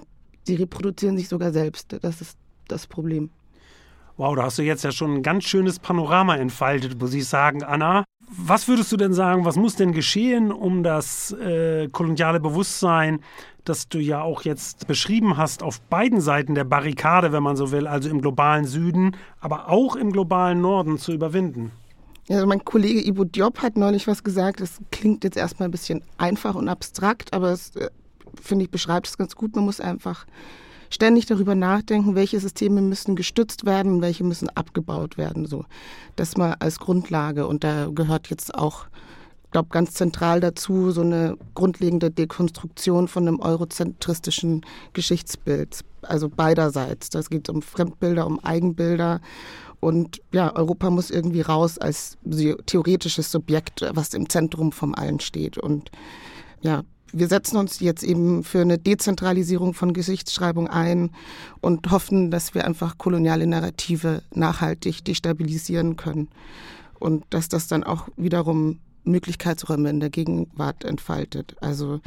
[0.47, 1.95] sie reproduzieren sich sogar selbst.
[2.01, 2.37] Das ist
[2.67, 3.29] das Problem.
[4.15, 7.61] Wow, da hast du jetzt ja schon ein ganz schönes Panorama entfaltet, muss ich sagen,
[7.61, 8.03] Anna.
[8.29, 13.19] Was würdest du denn sagen, was muss denn geschehen, um das äh, koloniale Bewusstsein,
[13.63, 17.71] das du ja auch jetzt beschrieben hast, auf beiden Seiten der Barrikade, wenn man so
[17.71, 21.71] will, also im globalen Süden, aber auch im globalen Norden zu überwinden?
[22.27, 26.01] Also mein Kollege Ivo Diop hat neulich was gesagt, das klingt jetzt erstmal ein bisschen
[26.17, 27.89] einfach und abstrakt, aber es, äh,
[28.41, 29.55] finde ich, beschreibt es ganz gut.
[29.55, 30.25] Man muss einfach
[30.89, 35.45] ständig darüber nachdenken, welche Systeme müssen gestützt werden und welche müssen abgebaut werden.
[35.45, 35.65] So,
[36.15, 37.47] das mal als Grundlage.
[37.47, 38.85] Und da gehört jetzt auch,
[39.57, 45.81] glaube, ganz zentral dazu so eine grundlegende Dekonstruktion von einem eurozentristischen Geschichtsbild.
[46.03, 47.09] Also beiderseits.
[47.09, 49.19] Das geht um Fremdbilder, um Eigenbilder.
[49.79, 52.17] Und ja, Europa muss irgendwie raus als
[52.65, 55.57] theoretisches Subjekt, was im Zentrum von allen steht.
[55.57, 55.91] Und
[56.61, 56.83] ja,
[57.14, 61.12] wir setzen uns jetzt eben für eine Dezentralisierung von Geschichtsschreibung ein
[61.62, 66.28] und hoffen, dass wir einfach koloniale Narrative nachhaltig destabilisieren können
[66.99, 71.55] und dass das dann auch wiederum Möglichkeitsräume in der Gegenwart entfaltet.
[71.62, 72.01] Also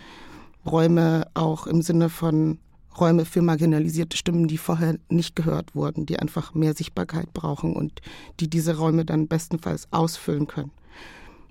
[0.66, 2.58] Räume auch im Sinne von
[2.98, 8.00] Räume für marginalisierte Stimmen, die vorher nicht gehört wurden, die einfach mehr Sichtbarkeit brauchen und
[8.40, 10.72] die diese Räume dann bestenfalls ausfüllen können.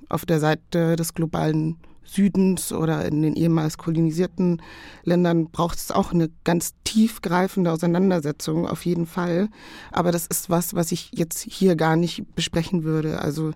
[0.09, 1.77] Auf der Seite des globalen
[2.13, 4.61] Südens oder in den ehemals kolonisierten
[5.03, 9.49] Ländern braucht es auch eine ganz tiefgreifende Auseinandersetzung auf jeden Fall.
[9.91, 13.21] Aber das ist was, was ich jetzt hier gar nicht besprechen würde.
[13.21, 13.51] Also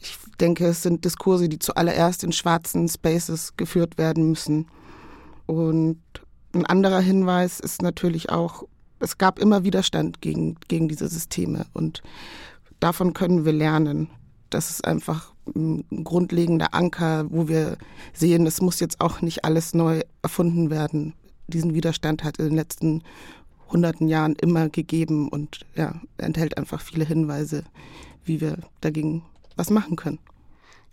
[0.00, 4.66] ich denke, es sind Diskurse, die zuallererst in schwarzen Spaces geführt werden müssen.
[5.46, 6.00] Und
[6.52, 8.64] ein anderer Hinweis ist natürlich auch,
[9.00, 12.02] es gab immer Widerstand gegen, gegen diese Systeme und
[12.80, 14.08] davon können wir lernen.
[14.50, 15.33] Das ist einfach ein
[16.04, 17.76] grundlegender Anker, wo wir
[18.12, 21.14] sehen, es muss jetzt auch nicht alles neu erfunden werden.
[21.48, 23.02] Diesen Widerstand hat in den letzten
[23.70, 27.64] hunderten Jahren immer gegeben und ja, enthält einfach viele Hinweise,
[28.24, 29.22] wie wir dagegen
[29.56, 30.18] was machen können.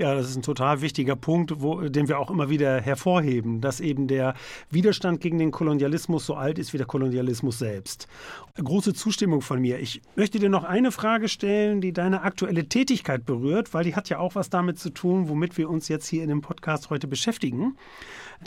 [0.02, 3.80] Ja, das ist ein total wichtiger Punkt, wo, den wir auch immer wieder hervorheben, dass
[3.80, 4.34] eben der
[4.72, 8.08] Widerstand gegen den Kolonialismus so alt ist wie der Kolonialismus selbst.
[8.56, 9.78] Große Zustimmung von mir.
[9.78, 14.10] Ich möchte dir noch eine Frage stellen, die deine aktuelle Tätigkeit berührt, weil die hat
[14.10, 17.08] ja auch was damit zu tun, womit wir uns jetzt hier in dem Podcast heute
[17.08, 17.76] beschäftigen.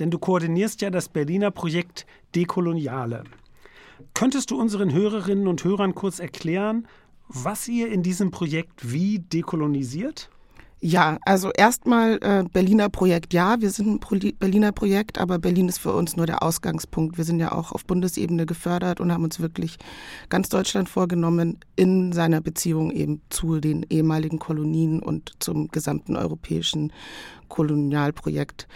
[0.01, 3.23] Denn du koordinierst ja das Berliner Projekt Dekoloniale.
[4.13, 6.89] Könntest du unseren Hörerinnen und Hörern kurz erklären,
[7.29, 10.31] was ihr in diesem Projekt wie dekolonisiert?
[10.87, 15.67] Ja, also erstmal äh, Berliner Projekt, ja, wir sind ein Pro Berliner Projekt, aber Berlin
[15.67, 17.17] ist für uns nur der Ausgangspunkt.
[17.17, 19.79] Wir sind ja auch auf Bundesebene gefördert und haben uns wirklich
[20.29, 26.93] ganz Deutschland vorgenommen in seiner Beziehung eben zu den ehemaligen Kolonien und zum gesamten europäischen
[27.49, 28.69] Kolonialprojekt.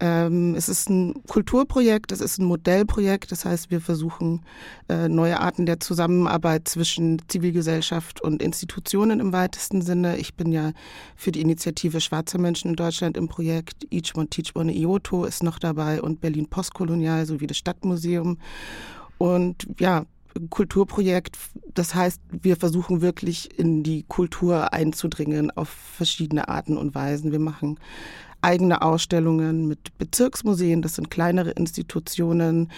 [0.00, 3.32] Ähm, es ist ein Kulturprojekt, es ist ein Modellprojekt.
[3.32, 4.42] Das heißt, wir versuchen
[4.88, 10.16] äh, neue Arten der Zusammenarbeit zwischen Zivilgesellschaft und Institutionen im weitesten Sinne.
[10.18, 10.72] Ich bin ja
[11.16, 13.86] für die Initiative Schwarzer Menschen in Deutschland im Projekt.
[13.90, 18.38] Each One Teach One Ioto ist noch dabei und Berlin Postkolonial sowie das Stadtmuseum.
[19.18, 20.06] Und ja,
[20.50, 21.36] Kulturprojekt.
[21.74, 27.32] Das heißt, wir versuchen wirklich in die Kultur einzudringen auf verschiedene Arten und Weisen.
[27.32, 27.78] Wir machen
[28.40, 30.82] eigene Ausstellungen mit Bezirksmuseen.
[30.82, 32.70] Das sind kleinere Institutionen,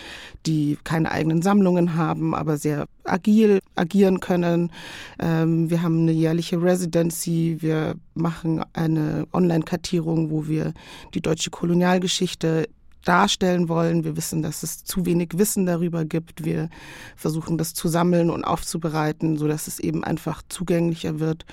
[0.47, 4.73] die keine eigenen Sammlungen haben, aber sehr agil agieren können.
[5.19, 7.59] Ähm, wir haben eine jährliche Residency.
[7.61, 10.73] Wir machen eine Online-Kartierung, wo wir
[11.15, 12.69] die deutsche Kolonialgeschichte
[13.05, 14.05] darstellen wollen.
[14.05, 16.45] Wir wissen, dass es zu wenig Wissen darüber gibt.
[16.45, 16.69] Wir
[17.17, 21.47] versuchen das zu sammeln und aufzubereiten, sodass es eben einfach zugänglicher wird.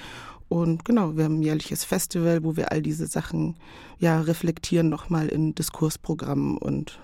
[0.50, 3.56] Und genau, wir haben ein jährliches Festival, wo wir all diese Sachen
[4.00, 7.00] ja reflektieren nochmal in Diskursprogrammen und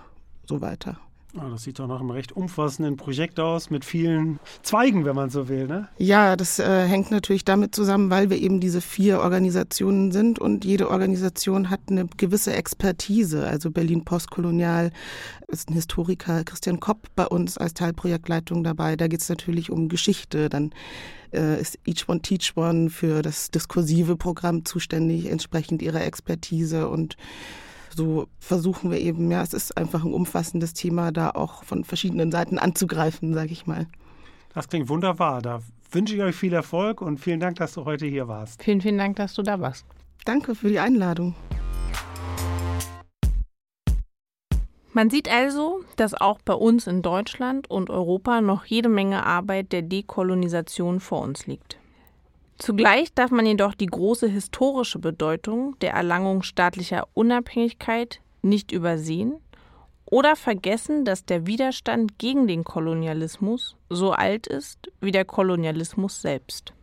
[0.45, 0.99] so weiter.
[1.35, 5.31] Oh, das sieht doch nach einem recht umfassenden Projekt aus, mit vielen Zweigen, wenn man
[5.31, 5.87] so will, ne?
[5.97, 10.63] Ja, das äh, hängt natürlich damit zusammen, weil wir eben diese vier Organisationen sind und
[10.63, 13.47] jede Organisation hat eine gewisse Expertise.
[13.47, 14.91] Also Berlin Postkolonial
[15.47, 18.95] ist ein Historiker, Christian Kopp bei uns als Teilprojektleitung dabei.
[18.95, 20.49] Da geht es natürlich um Geschichte.
[20.49, 20.71] Dann
[21.33, 27.17] äh, ist Each One Teach One für das diskursive Programm zuständig, entsprechend ihrer Expertise und
[27.95, 32.31] so versuchen wir eben, ja, es ist einfach ein umfassendes Thema, da auch von verschiedenen
[32.31, 33.87] Seiten anzugreifen, sage ich mal.
[34.53, 35.41] Das klingt wunderbar.
[35.41, 38.63] Da wünsche ich euch viel Erfolg und vielen Dank, dass du heute hier warst.
[38.63, 39.85] Vielen, vielen Dank, dass du da warst.
[40.25, 41.35] Danke für die Einladung.
[44.95, 49.71] Man sieht also, dass auch bei uns in Deutschland und Europa noch jede Menge Arbeit
[49.71, 51.79] der Dekolonisation vor uns liegt.
[52.57, 59.35] Zugleich darf man jedoch die große historische Bedeutung der Erlangung staatlicher Unabhängigkeit nicht übersehen
[60.05, 66.73] oder vergessen, dass der Widerstand gegen den Kolonialismus so alt ist wie der Kolonialismus selbst.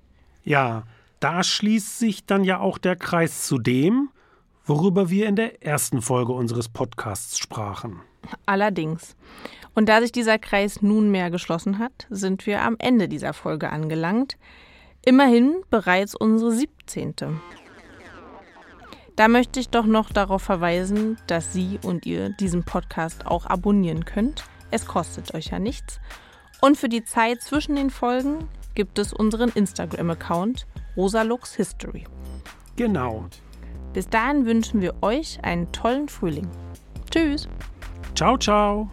[0.43, 0.85] Ja,
[1.21, 4.09] da schließt sich dann ja auch der Kreis zu dem,
[4.65, 8.01] worüber wir in der ersten Folge unseres Podcasts sprachen.
[8.47, 9.17] Allerdings.
[9.75, 14.37] Und da sich dieser Kreis nunmehr geschlossen hat, sind wir am Ende dieser Folge angelangt.
[15.05, 17.15] Immerhin bereits unsere 17.
[19.17, 24.05] Da möchte ich doch noch darauf verweisen, dass Sie und ihr diesen Podcast auch abonnieren
[24.05, 24.45] könnt.
[24.71, 26.01] Es kostet euch ja nichts.
[26.61, 32.05] Und für die Zeit zwischen den Folgen gibt es unseren Instagram-Account Rosalux History.
[32.77, 33.27] Genau.
[33.93, 36.49] Bis dahin wünschen wir euch einen tollen Frühling.
[37.11, 37.49] Tschüss.
[38.15, 38.89] Ciao, ciao.